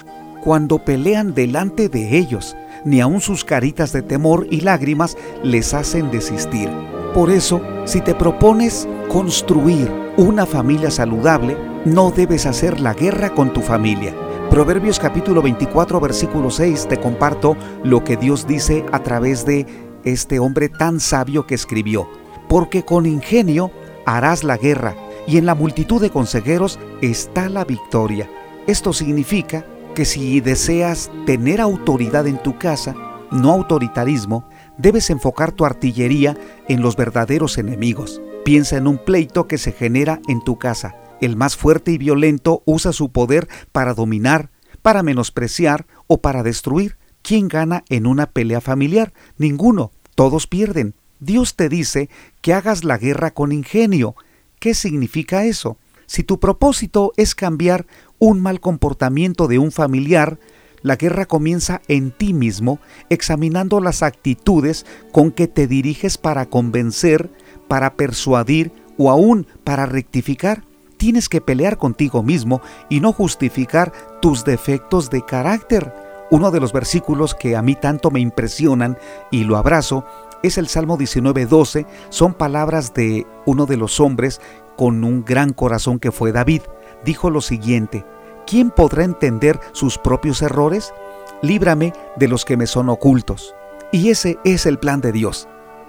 cuando 0.45 0.85
pelean 0.85 1.33
delante 1.33 1.89
de 1.89 2.19
ellos. 2.19 2.55
Ni 2.85 3.01
aun 3.01 3.23
sus 3.23 3.43
caritas 3.43 3.93
de 3.95 4.03
temor 4.03 4.47
y 4.51 4.61
lágrimas 4.61 5.17
les 5.43 5.73
hacen 5.73 6.11
desistir. 6.11 6.69
Por 7.15 7.31
eso, 7.31 7.63
si 7.87 8.03
te 8.03 8.15
propones 8.15 8.87
construir 9.09 9.91
una 10.19 10.45
familia 10.45 10.91
saludable, 10.91 11.57
no 11.87 12.11
debes 12.11 12.45
hacer 12.45 12.81
la 12.81 12.93
guerra 12.93 13.31
con 13.31 13.55
tu 13.55 13.63
familia. 13.63 14.15
Proverbios 14.51 14.99
capítulo 14.99 15.41
24 15.41 16.01
versículo 16.01 16.51
6 16.51 16.89
te 16.89 17.01
comparto 17.01 17.57
lo 17.83 18.05
que 18.05 18.19
Dios 18.19 18.47
dice 18.47 18.85
a 18.93 19.03
través 19.03 19.47
de 19.47 19.65
este 20.05 20.39
hombre 20.39 20.69
tan 20.69 21.01
sabio 21.01 21.47
que 21.47 21.55
escribió. 21.55 22.09
Porque 22.49 22.85
con 22.85 23.07
ingenio 23.07 23.71
harás 24.07 24.45
la 24.45 24.57
guerra 24.57 24.95
y 25.27 25.39
en 25.39 25.47
la 25.47 25.55
multitud 25.55 26.01
de 26.01 26.11
consejeros 26.11 26.79
está 27.01 27.49
la 27.49 27.65
victoria. 27.65 28.29
Esto 28.67 28.93
significa 28.93 29.65
que 29.95 30.05
si 30.05 30.41
deseas 30.41 31.11
tener 31.27 31.61
autoridad 31.61 32.27
en 32.27 32.43
tu 32.43 32.59
casa, 32.59 32.95
no 33.31 33.53
autoritarismo, 33.53 34.49
debes 34.79 35.11
enfocar 35.11 35.53
tu 35.53 35.65
artillería 35.65 36.37
en 36.69 36.83
los 36.83 36.97
verdaderos 36.97 37.59
enemigos. 37.59 38.21
Piensa 38.45 38.77
en 38.77 38.87
un 38.87 38.99
pleito 38.99 39.47
que 39.47 39.59
se 39.59 39.73
genera 39.73 40.21
en 40.29 40.43
tu 40.43 40.59
casa. 40.59 40.97
El 41.21 41.37
más 41.37 41.57
fuerte 41.57 41.93
y 41.93 41.99
violento 41.99 42.63
usa 42.67 42.93
su 42.93 43.13
poder 43.13 43.49
para 43.71 43.95
dominar, 43.95 44.51
para 44.83 45.03
menospreciar 45.03 45.87
o 46.09 46.21
para 46.21 46.43
destruir. 46.43 46.97
¿Quién 47.23 47.49
gana 47.49 47.85
en 47.89 48.07
una 48.07 48.27
pelea 48.27 48.61
familiar? 48.61 49.13
Ninguno. 49.39 49.93
Todos 50.15 50.47
pierden. 50.47 50.95
Dios 51.21 51.55
te 51.55 51.69
dice 51.69 52.11
que 52.41 52.53
hagas 52.53 52.85
la 52.85 52.99
guerra 52.99 53.31
con 53.31 53.53
ingenio. 53.53 54.17
¿Qué 54.59 54.75
significa 54.75 55.45
eso? 55.45 55.79
Si 56.07 56.25
tu 56.25 56.41
propósito 56.41 57.13
es 57.17 57.35
cambiar 57.35 57.87
un 58.19 58.41
mal 58.41 58.61
comportamiento 58.61 59.49
de 59.49 59.59
un 59.59 59.73
familiar, 59.73 60.39
la 60.83 60.97
guerra 60.97 61.27
comienza 61.27 61.81
en 61.87 62.11
ti 62.11 62.35
mismo, 62.35 62.81
examinando 63.09 63.81
las 63.81 64.03
actitudes 64.03 64.85
con 65.13 65.31
que 65.31 65.47
te 65.47 65.69
diriges 65.69 66.19
para 66.19 66.47
convencer, 66.47 67.31
para 67.69 67.95
persuadir 67.95 68.73
o 68.99 69.11
aún 69.11 69.47
para 69.65 69.87
rectificar. 69.87 70.65
Tienes 70.97 71.29
que 71.29 71.41
pelear 71.41 71.79
contigo 71.79 72.23
mismo 72.23 72.61
y 72.89 73.01
no 73.01 73.13
justificar 73.13 73.93
tus 74.21 74.45
defectos 74.45 75.09
de 75.09 75.25
carácter. 75.25 75.93
Uno 76.33 76.51
de 76.51 76.61
los 76.61 76.73
versículos 76.73 77.35
que 77.35 77.57
a 77.57 77.63
mí 77.63 77.75
tanto 77.75 78.11
me 78.11 78.19
impresionan 78.19 78.97
y 79.31 79.45
lo 79.45 79.59
abrazo 79.59 80.07
es 80.43 80.57
el 80.57 80.67
Salmo 80.67 80.97
19:12. 80.97 81.85
Son 82.09 82.33
palabras 82.33 82.95
de 82.95 83.27
uno 83.45 83.67
de 83.67 83.77
los 83.77 84.01
hombres 84.01 84.41
con 84.79 85.05
un 85.05 85.27
gran 85.27 85.53
corazón 85.53 85.99
que 85.99 86.11
fue 86.11 86.33
David. 86.33 86.63
Dijo 87.05 87.29
lo 87.29 87.43
siguiente, 87.43 88.07
¿quién 88.47 88.71
podrá 88.71 89.05
entender 89.05 89.61
sus 89.73 89.99
propios 89.99 90.41
errores? 90.41 90.95
Líbrame 91.43 91.93
de 92.17 92.29
los 92.29 92.47
que 92.47 92.57
me 92.57 92.67
son 92.67 92.89
ocultos. 92.89 93.55
Y 93.93 94.09
ese 94.09 94.39
es 94.43 94.65
el 94.65 94.79
plan 94.79 95.03
de 95.03 95.13
Dios, 95.13 95.49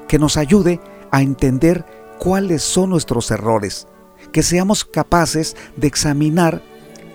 que 0.10 0.20
nos 0.20 0.36
ayude 0.36 0.82
a 1.10 1.22
entender 1.22 1.86
cuáles 2.20 2.64
son 2.64 2.90
nuestros 2.90 3.32
errores, 3.32 3.88
que 4.34 4.44
seamos 4.44 4.84
capaces 4.84 5.56
de 5.78 5.88
examinar 5.88 6.62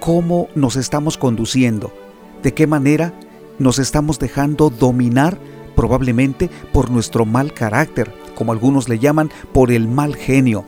cómo 0.01 0.49
nos 0.55 0.77
estamos 0.77 1.19
conduciendo, 1.19 1.93
de 2.43 2.55
qué 2.55 2.67
manera 2.67 3.13
nos 3.59 3.79
estamos 3.79 4.19
dejando 4.19 4.71
dominar 4.71 5.39
probablemente 5.75 6.51
por 6.73 6.91
nuestro 6.91 7.25
mal 7.25 7.53
carácter, 7.55 8.13
como 8.35 8.53
algunos 8.53 8.89
le 8.89 8.99
llaman, 8.99 9.31
por 9.53 9.71
el 9.71 9.89
mal 9.89 10.17
genio. 10.17 10.65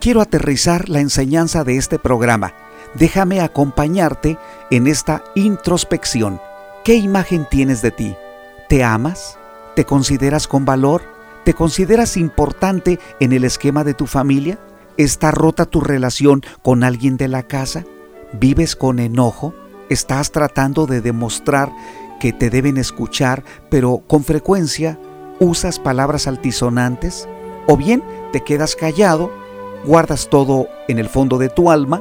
Quiero 0.00 0.20
aterrizar 0.20 0.88
la 0.88 1.00
enseñanza 1.00 1.64
de 1.64 1.76
este 1.76 1.98
programa 1.98 2.54
déjame 2.94 3.40
acompañarte 3.40 4.38
en 4.70 4.86
esta 4.86 5.24
introspección. 5.34 6.40
¿Qué 6.84 6.94
imagen 6.94 7.46
tienes 7.50 7.82
de 7.82 7.90
ti? 7.90 8.14
¿Te 8.68 8.84
amas? 8.84 9.38
¿Te 9.76 9.84
consideras 9.84 10.46
con 10.48 10.64
valor? 10.64 11.02
¿Te 11.44 11.54
consideras 11.54 12.16
importante 12.16 12.98
en 13.20 13.32
el 13.32 13.44
esquema 13.44 13.84
de 13.84 13.94
tu 13.94 14.06
familia? 14.06 14.58
¿Está 14.96 15.30
rota 15.30 15.66
tu 15.66 15.80
relación 15.80 16.42
con 16.62 16.84
alguien 16.84 17.16
de 17.16 17.28
la 17.28 17.42
casa? 17.44 17.84
¿Vives 18.32 18.76
con 18.76 18.98
enojo? 18.98 19.54
¿Estás 19.92 20.32
tratando 20.32 20.86
de 20.86 21.02
demostrar 21.02 21.70
que 22.18 22.32
te 22.32 22.48
deben 22.48 22.78
escuchar, 22.78 23.44
pero 23.68 23.98
con 24.06 24.24
frecuencia 24.24 24.98
usas 25.38 25.78
palabras 25.78 26.26
altisonantes? 26.26 27.28
¿O 27.66 27.76
bien 27.76 28.02
te 28.32 28.40
quedas 28.40 28.74
callado, 28.74 29.30
guardas 29.84 30.30
todo 30.30 30.66
en 30.88 30.98
el 30.98 31.10
fondo 31.10 31.36
de 31.36 31.50
tu 31.50 31.70
alma 31.70 32.00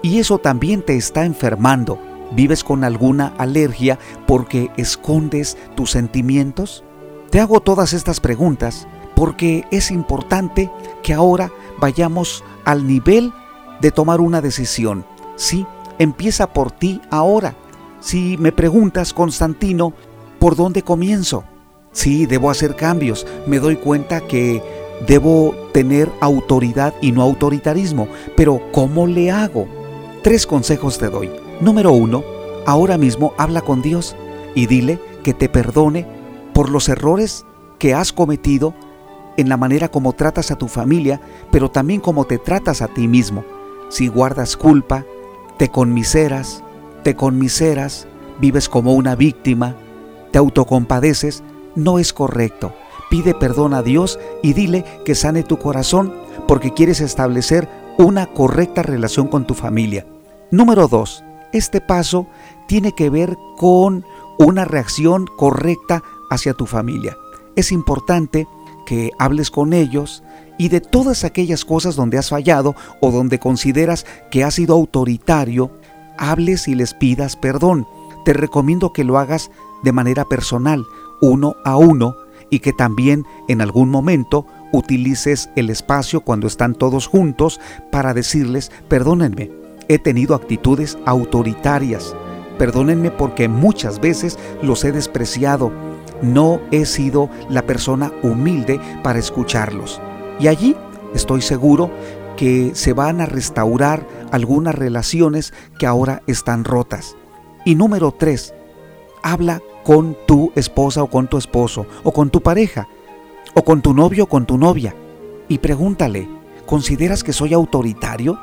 y 0.00 0.20
eso 0.20 0.38
también 0.38 0.82
te 0.82 0.96
está 0.96 1.24
enfermando. 1.24 1.98
¿Vives 2.30 2.62
con 2.62 2.84
alguna 2.84 3.34
alergia 3.36 3.98
porque 4.28 4.70
escondes 4.76 5.58
tus 5.74 5.90
sentimientos? 5.90 6.84
Te 7.30 7.40
hago 7.40 7.58
todas 7.58 7.94
estas 7.94 8.20
preguntas 8.20 8.86
porque 9.16 9.64
es 9.72 9.90
importante 9.90 10.70
que 11.02 11.14
ahora 11.14 11.50
vayamos 11.80 12.44
al 12.64 12.86
nivel 12.86 13.32
de 13.80 13.90
tomar 13.90 14.20
una 14.20 14.40
decisión. 14.40 15.04
Sí, 15.34 15.66
empieza 15.98 16.52
por 16.52 16.70
ti 16.70 17.00
ahora. 17.10 17.54
Si 18.00 18.36
me 18.38 18.52
preguntas, 18.52 19.12
Constantino, 19.12 19.92
¿por 20.38 20.56
dónde 20.56 20.82
comienzo? 20.82 21.44
Sí, 21.92 22.26
debo 22.26 22.50
hacer 22.50 22.76
cambios. 22.76 23.26
Me 23.46 23.58
doy 23.58 23.76
cuenta 23.76 24.20
que 24.20 24.62
debo 25.06 25.54
tener 25.72 26.10
autoridad 26.20 26.94
y 27.00 27.12
no 27.12 27.22
autoritarismo. 27.22 28.08
Pero 28.36 28.60
¿cómo 28.72 29.06
le 29.06 29.30
hago? 29.30 29.66
Tres 30.22 30.46
consejos 30.46 30.98
te 30.98 31.08
doy. 31.08 31.30
Número 31.60 31.92
uno, 31.92 32.24
ahora 32.66 32.98
mismo 32.98 33.32
habla 33.38 33.60
con 33.60 33.80
Dios 33.80 34.16
y 34.54 34.66
dile 34.66 34.98
que 35.22 35.34
te 35.34 35.48
perdone 35.48 36.06
por 36.52 36.70
los 36.70 36.88
errores 36.88 37.44
que 37.78 37.94
has 37.94 38.12
cometido 38.12 38.74
en 39.36 39.48
la 39.48 39.56
manera 39.56 39.88
como 39.88 40.12
tratas 40.12 40.50
a 40.50 40.56
tu 40.56 40.68
familia, 40.68 41.20
pero 41.50 41.70
también 41.70 42.00
como 42.00 42.24
te 42.24 42.38
tratas 42.38 42.82
a 42.82 42.88
ti 42.88 43.08
mismo. 43.08 43.44
Si 43.88 44.08
guardas 44.08 44.56
culpa, 44.56 45.04
te 45.58 45.68
conmiseras, 45.68 46.62
te 47.02 47.14
conmiseras, 47.14 48.06
vives 48.40 48.68
como 48.68 48.94
una 48.94 49.14
víctima, 49.14 49.76
te 50.32 50.38
autocompadeces, 50.38 51.42
no 51.76 51.98
es 51.98 52.12
correcto. 52.12 52.74
Pide 53.10 53.34
perdón 53.34 53.74
a 53.74 53.82
Dios 53.82 54.18
y 54.42 54.54
dile 54.54 54.84
que 55.04 55.14
sane 55.14 55.42
tu 55.42 55.58
corazón 55.58 56.12
porque 56.48 56.72
quieres 56.72 57.00
establecer 57.00 57.68
una 57.98 58.26
correcta 58.26 58.82
relación 58.82 59.28
con 59.28 59.46
tu 59.46 59.54
familia. 59.54 60.04
Número 60.50 60.88
dos, 60.88 61.22
este 61.52 61.80
paso 61.80 62.26
tiene 62.66 62.92
que 62.92 63.10
ver 63.10 63.36
con 63.56 64.04
una 64.38 64.64
reacción 64.64 65.26
correcta 65.36 66.02
hacia 66.30 66.54
tu 66.54 66.66
familia. 66.66 67.16
Es 67.54 67.70
importante 67.70 68.48
que 68.86 69.12
hables 69.18 69.50
con 69.52 69.72
ellos 69.72 70.23
y 70.58 70.68
de 70.68 70.80
todas 70.80 71.24
aquellas 71.24 71.64
cosas 71.64 71.96
donde 71.96 72.18
has 72.18 72.28
fallado 72.28 72.74
o 73.00 73.10
donde 73.10 73.38
consideras 73.38 74.06
que 74.30 74.44
has 74.44 74.54
sido 74.54 74.74
autoritario, 74.74 75.70
hables 76.18 76.68
y 76.68 76.74
les 76.74 76.94
pidas 76.94 77.36
perdón. 77.36 77.86
Te 78.24 78.32
recomiendo 78.32 78.92
que 78.92 79.04
lo 79.04 79.18
hagas 79.18 79.50
de 79.82 79.92
manera 79.92 80.24
personal, 80.24 80.84
uno 81.20 81.56
a 81.64 81.76
uno, 81.76 82.16
y 82.50 82.60
que 82.60 82.72
también 82.72 83.24
en 83.48 83.60
algún 83.60 83.90
momento 83.90 84.46
utilices 84.72 85.50
el 85.56 85.70
espacio 85.70 86.20
cuando 86.20 86.46
están 86.46 86.74
todos 86.74 87.06
juntos 87.06 87.60
para 87.90 88.14
decirles, 88.14 88.70
perdónenme, 88.88 89.50
he 89.88 89.98
tenido 89.98 90.34
actitudes 90.34 90.98
autoritarias, 91.04 92.14
perdónenme 92.58 93.10
porque 93.10 93.48
muchas 93.48 94.00
veces 94.00 94.38
los 94.62 94.84
he 94.84 94.92
despreciado, 94.92 95.72
no 96.22 96.60
he 96.70 96.86
sido 96.86 97.28
la 97.48 97.62
persona 97.62 98.12
humilde 98.22 98.80
para 99.02 99.18
escucharlos. 99.18 100.00
Y 100.40 100.48
allí 100.48 100.76
estoy 101.14 101.42
seguro 101.42 101.90
que 102.36 102.72
se 102.74 102.92
van 102.92 103.20
a 103.20 103.26
restaurar 103.26 104.06
algunas 104.32 104.74
relaciones 104.74 105.52
que 105.78 105.86
ahora 105.86 106.22
están 106.26 106.64
rotas. 106.64 107.16
Y 107.64 107.76
número 107.76 108.12
tres, 108.12 108.54
habla 109.22 109.62
con 109.84 110.16
tu 110.26 110.52
esposa 110.56 111.02
o 111.02 111.10
con 111.10 111.28
tu 111.28 111.38
esposo 111.38 111.86
o 112.02 112.12
con 112.12 112.30
tu 112.30 112.42
pareja 112.42 112.88
o 113.54 113.64
con 113.64 113.82
tu 113.82 113.94
novio 113.94 114.24
o 114.24 114.26
con 114.26 114.46
tu 114.46 114.58
novia 114.58 114.94
y 115.48 115.58
pregúntale, 115.58 116.28
¿consideras 116.66 117.22
que 117.22 117.32
soy 117.32 117.52
autoritario? 117.52 118.38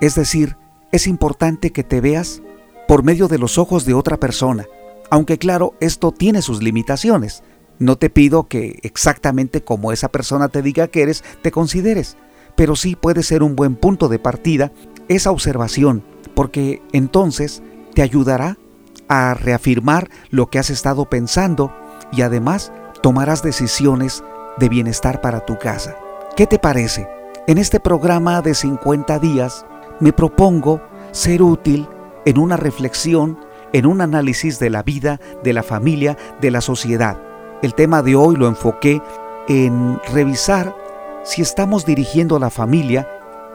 Es 0.00 0.14
decir, 0.14 0.56
es 0.90 1.06
importante 1.06 1.72
que 1.72 1.82
te 1.82 2.00
veas 2.00 2.42
por 2.86 3.02
medio 3.02 3.28
de 3.28 3.38
los 3.38 3.58
ojos 3.58 3.84
de 3.84 3.94
otra 3.94 4.18
persona, 4.18 4.66
aunque 5.10 5.38
claro, 5.38 5.74
esto 5.80 6.12
tiene 6.12 6.42
sus 6.42 6.62
limitaciones. 6.62 7.42
No 7.82 7.96
te 7.96 8.10
pido 8.10 8.46
que 8.46 8.78
exactamente 8.84 9.64
como 9.64 9.90
esa 9.90 10.08
persona 10.08 10.48
te 10.48 10.62
diga 10.62 10.86
que 10.86 11.02
eres, 11.02 11.24
te 11.42 11.50
consideres, 11.50 12.16
pero 12.54 12.76
sí 12.76 12.94
puede 12.94 13.24
ser 13.24 13.42
un 13.42 13.56
buen 13.56 13.74
punto 13.74 14.08
de 14.08 14.20
partida 14.20 14.70
esa 15.08 15.32
observación, 15.32 16.04
porque 16.36 16.80
entonces 16.92 17.60
te 17.92 18.02
ayudará 18.02 18.56
a 19.08 19.34
reafirmar 19.34 20.08
lo 20.30 20.48
que 20.48 20.60
has 20.60 20.70
estado 20.70 21.06
pensando 21.10 21.74
y 22.12 22.22
además 22.22 22.70
tomarás 23.02 23.42
decisiones 23.42 24.22
de 24.58 24.68
bienestar 24.68 25.20
para 25.20 25.44
tu 25.44 25.58
casa. 25.58 25.96
¿Qué 26.36 26.46
te 26.46 26.60
parece? 26.60 27.08
En 27.48 27.58
este 27.58 27.80
programa 27.80 28.42
de 28.42 28.54
50 28.54 29.18
días 29.18 29.66
me 29.98 30.12
propongo 30.12 30.80
ser 31.10 31.42
útil 31.42 31.88
en 32.26 32.38
una 32.38 32.56
reflexión, 32.56 33.40
en 33.72 33.86
un 33.86 34.02
análisis 34.02 34.60
de 34.60 34.70
la 34.70 34.84
vida, 34.84 35.18
de 35.42 35.52
la 35.52 35.64
familia, 35.64 36.16
de 36.40 36.52
la 36.52 36.60
sociedad. 36.60 37.31
El 37.62 37.76
tema 37.76 38.02
de 38.02 38.16
hoy 38.16 38.34
lo 38.34 38.48
enfoqué 38.48 39.00
en 39.46 40.00
revisar 40.12 40.74
si 41.22 41.42
estamos 41.42 41.86
dirigiendo 41.86 42.34
a 42.34 42.40
la 42.40 42.50
familia 42.50 43.08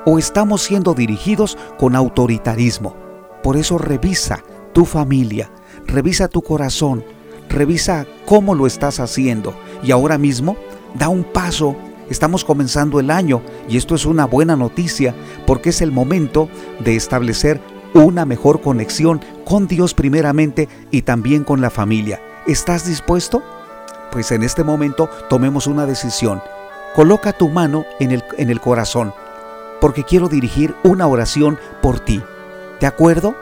o 0.06 0.18
estamos 0.18 0.62
siendo 0.62 0.94
dirigidos 0.94 1.58
con 1.78 1.94
autoritarismo. 1.94 2.96
Por 3.44 3.58
eso 3.58 3.78
revisa 3.78 4.46
tu 4.72 4.86
familia, 4.86 5.52
revisa 5.86 6.30
tu 6.30 6.42
corazón, 6.42 7.04
revisa 7.50 8.06
cómo 8.26 8.56
lo 8.56 8.66
estás 8.66 9.02
haciendo 9.02 9.54
y 9.84 9.92
ahora 9.92 10.18
mismo 10.18 10.56
da 10.98 11.10
un 11.10 11.26
paso. 11.26 11.76
Estamos 12.10 12.46
comenzando 12.46 13.02
el 13.02 13.12
año 13.12 13.42
y 13.68 13.76
esto 13.76 13.94
es 13.94 14.06
una 14.06 14.26
buena 14.26 14.56
noticia 14.56 15.14
porque 15.46 15.72
es 15.72 15.82
el 15.82 15.92
momento 15.92 16.48
de 16.80 16.96
establecer 16.96 17.60
una 17.94 18.26
mejor 18.26 18.62
conexión 18.62 19.20
con 19.44 19.68
Dios 19.68 19.94
primeramente 19.94 20.70
y 20.92 21.02
también 21.02 21.44
con 21.44 21.60
la 21.60 21.70
familia. 21.70 22.22
¿Estás 22.48 22.88
dispuesto? 22.88 23.44
Pues 24.12 24.32
en 24.32 24.44
este 24.44 24.64
momento 24.64 25.10
tomemos 25.30 25.68
una 25.68 25.86
decisión. 25.86 26.42
Coloca 26.96 27.34
tu 27.34 27.50
mano 27.50 27.86
en 28.00 28.12
el, 28.12 28.24
en 28.38 28.50
el 28.50 28.60
corazón 28.60 29.14
porque 29.80 30.04
quiero 30.04 30.28
dirigir 30.28 30.76
una 30.84 31.08
oración 31.08 31.60
por 31.82 32.00
ti. 32.00 32.22
¿De 32.80 32.88
acuerdo? 32.88 33.36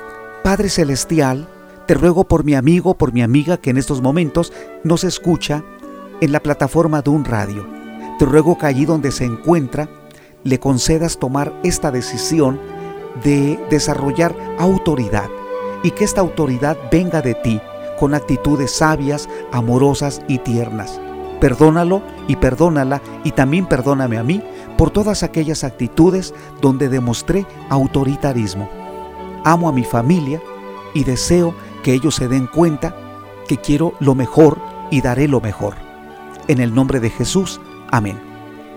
Padre 0.43 0.69
Celestial, 0.69 1.47
te 1.85 1.93
ruego 1.93 2.25
por 2.25 2.43
mi 2.43 2.55
amigo, 2.55 2.95
por 2.95 3.13
mi 3.13 3.21
amiga 3.21 3.57
que 3.57 3.69
en 3.69 3.77
estos 3.77 4.01
momentos 4.01 4.53
nos 4.83 5.03
escucha 5.03 5.63
en 6.21 6.31
la 6.31 6.39
plataforma 6.39 7.01
de 7.01 7.09
un 7.09 7.25
radio. 7.25 7.67
Te 8.19 8.25
ruego 8.25 8.57
que 8.57 8.65
allí 8.65 8.85
donde 8.85 9.11
se 9.11 9.25
encuentra 9.25 9.89
le 10.43 10.59
concedas 10.59 11.17
tomar 11.17 11.53
esta 11.63 11.91
decisión 11.91 12.59
de 13.23 13.59
desarrollar 13.69 14.35
autoridad 14.59 15.29
y 15.83 15.91
que 15.91 16.03
esta 16.03 16.21
autoridad 16.21 16.77
venga 16.91 17.21
de 17.21 17.33
ti 17.35 17.61
con 17.99 18.13
actitudes 18.13 18.71
sabias, 18.71 19.29
amorosas 19.51 20.21
y 20.27 20.39
tiernas. 20.39 20.99
Perdónalo 21.39 22.01
y 22.27 22.37
perdónala 22.37 23.01
y 23.23 23.31
también 23.31 23.65
perdóname 23.65 24.17
a 24.17 24.23
mí 24.23 24.41
por 24.77 24.89
todas 24.89 25.23
aquellas 25.23 25.63
actitudes 25.63 26.33
donde 26.61 26.89
demostré 26.89 27.45
autoritarismo. 27.69 28.69
Amo 29.43 29.69
a 29.69 29.73
mi 29.73 29.83
familia 29.83 30.41
y 30.93 31.03
deseo 31.03 31.53
que 31.83 31.93
ellos 31.93 32.15
se 32.15 32.27
den 32.27 32.47
cuenta 32.47 32.95
que 33.47 33.57
quiero 33.57 33.93
lo 33.99 34.15
mejor 34.15 34.59
y 34.89 35.01
daré 35.01 35.27
lo 35.27 35.41
mejor. 35.41 35.75
En 36.47 36.59
el 36.59 36.73
nombre 36.73 36.99
de 36.99 37.09
Jesús, 37.09 37.59
amén. 37.91 38.19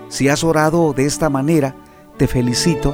Si 0.09 0.27
has 0.27 0.43
orado 0.43 0.93
de 0.93 1.05
esta 1.05 1.29
manera, 1.29 1.75
te 2.17 2.27
felicito 2.27 2.93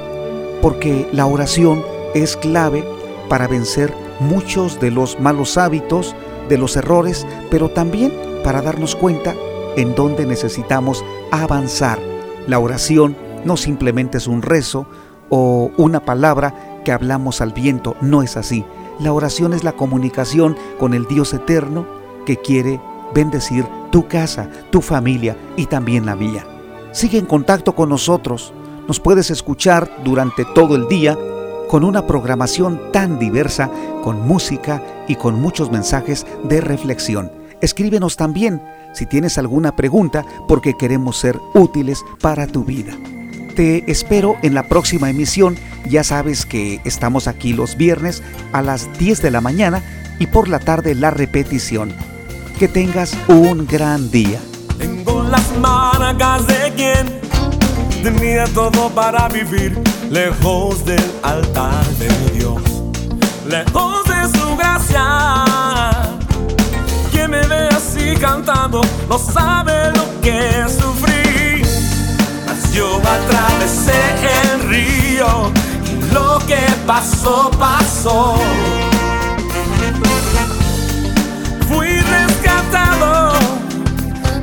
porque 0.62 1.10
la 1.12 1.26
oración 1.26 1.84
es 2.14 2.38
clave 2.38 2.88
para 3.30 3.48
vencer 3.48 3.94
muchos 4.20 4.80
de 4.80 4.92
los 4.92 5.20
malos 5.20 5.58
hábitos, 5.58 6.16
de 6.50 6.58
los 6.58 6.78
errores, 6.78 7.26
pero 7.50 7.70
también 7.70 8.14
para 8.44 8.62
darnos 8.62 8.96
cuenta 8.96 9.36
en 9.76 9.96
dónde 9.96 10.26
necesitamos 10.26 11.04
avanzar. 11.32 12.00
La 12.48 12.60
oración 12.60 13.16
no 13.44 13.58
simplemente 13.58 14.18
es 14.18 14.28
un 14.28 14.42
rezo 14.42 14.86
o 15.30 15.72
una 15.78 16.06
palabra 16.06 16.82
que 16.84 16.92
hablamos 16.92 17.42
al 17.42 17.54
viento, 17.54 17.96
no 18.02 18.22
es 18.22 18.38
así. 18.38 18.66
La 19.00 19.12
oración 19.12 19.54
es 19.54 19.64
la 19.64 19.74
comunicación 19.74 20.56
con 20.80 20.94
el 20.94 21.06
Dios 21.08 21.34
eterno 21.34 21.86
que 22.26 22.38
quiere 22.38 22.80
bendecir 23.14 23.66
tu 23.92 24.08
casa, 24.08 24.50
tu 24.72 24.82
familia 24.82 25.36
y 25.58 25.66
también 25.66 26.06
la 26.06 26.16
mía. 26.16 26.46
Sigue 26.92 27.18
en 27.18 27.26
contacto 27.26 27.76
con 27.76 27.90
nosotros. 27.90 28.54
Nos 28.88 29.00
puedes 29.00 29.32
escuchar 29.32 29.90
durante 30.04 30.46
todo 30.46 30.76
el 30.76 30.88
día 30.88 31.18
con 31.76 31.84
una 31.84 32.08
programación 32.08 32.80
tan 32.94 33.20
diversa, 33.20 33.70
con 34.02 34.26
música 34.26 34.82
y 35.10 35.16
con 35.16 35.42
muchos 35.42 35.72
mensajes 35.72 36.26
de 36.46 36.62
reflexión. 36.62 37.34
Escríbenos 37.60 38.16
también 38.16 38.62
si 38.94 39.06
tienes 39.06 39.38
alguna 39.38 39.76
pregunta 39.76 40.26
porque 40.48 40.76
queremos 40.78 41.18
ser 41.18 41.38
útiles 41.54 42.02
para 42.22 42.48
tu 42.48 42.64
vida. 42.64 42.94
Te 43.58 43.92
espero 43.92 44.38
en 44.42 44.54
la 44.54 44.70
próxima 44.70 45.10
emisión. 45.10 45.58
Ya 45.90 46.06
sabes 46.06 46.46
que 46.46 46.80
estamos 46.86 47.28
aquí 47.28 47.52
los 47.52 47.76
viernes 47.76 48.24
a 48.54 48.62
las 48.62 48.98
10 48.98 49.22
de 49.22 49.32
la 49.32 49.42
mañana 49.42 49.84
y 50.18 50.28
por 50.28 50.48
la 50.48 50.60
tarde 50.60 50.96
la 50.96 51.12
repetición. 51.12 51.92
Que 52.58 52.70
tengas 52.70 53.18
un 53.28 53.68
gran 53.68 54.12
día. 54.12 54.40
Tenía 58.06 58.46
todo 58.54 58.90
para 58.92 59.28
vivir 59.30 59.82
lejos 60.12 60.86
del 60.86 61.04
altar 61.24 61.84
de 61.98 62.08
mi 62.08 62.38
Dios, 62.38 62.62
lejos 63.48 64.04
de 64.06 64.38
su 64.38 64.56
gracia. 64.56 65.02
Quien 67.12 67.32
me 67.32 67.42
ve 67.48 67.68
así 67.70 68.16
cantando 68.22 68.82
no 69.10 69.18
sabe 69.18 69.92
lo 69.96 70.22
que 70.22 70.66
sufrí 70.70 71.64
yo 72.76 72.98
atravesé 72.98 74.02
el 74.44 74.70
río 74.70 75.52
y 75.90 76.14
lo 76.14 76.38
que 76.46 76.62
pasó, 76.86 77.50
pasó. 77.58 78.36
Fui 81.70 81.88
rescatado 81.88 83.34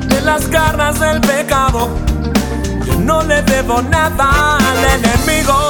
de 0.07 0.21
las 0.21 0.49
garras 0.49 0.99
del 0.99 1.21
pecado 1.21 1.87
no 3.03 3.21
le 3.23 3.41
debo 3.43 3.81
nada 3.81 4.57
al 4.57 4.85
enemigo. 4.95 5.69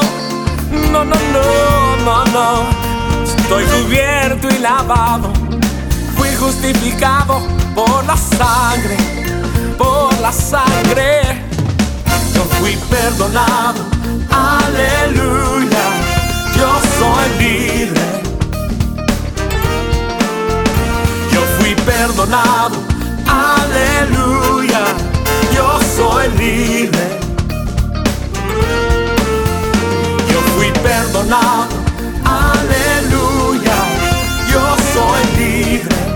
No, 0.92 1.04
no, 1.04 1.16
no, 1.34 1.96
no, 2.06 2.26
no. 2.26 2.64
Estoy 3.24 3.66
cubierto 3.66 4.48
y 4.50 4.60
lavado. 4.60 5.32
Fui 6.16 6.30
justificado 6.36 7.42
por 7.76 8.06
la 8.06 8.18
sangre, 8.18 8.98
por 9.78 10.14
la 10.20 10.32
sangre. 10.32 11.44
Yo 12.34 12.44
fui 12.60 12.76
perdonado. 12.90 13.82
Aleluya. 14.30 15.86
Yo 16.56 16.70
soy 17.00 17.30
libre. 17.40 18.02
Yo 21.32 21.42
fui 21.58 21.76
perdonado. 21.76 22.78
Aleluya. 23.28 24.82
Yo 25.56 25.80
soy 25.96 26.28
libre. 26.38 27.23
perdonado. 31.14 31.68
Aleluya, 32.26 33.76
yo 34.52 34.76
soy 34.94 35.38
libre. 35.38 36.13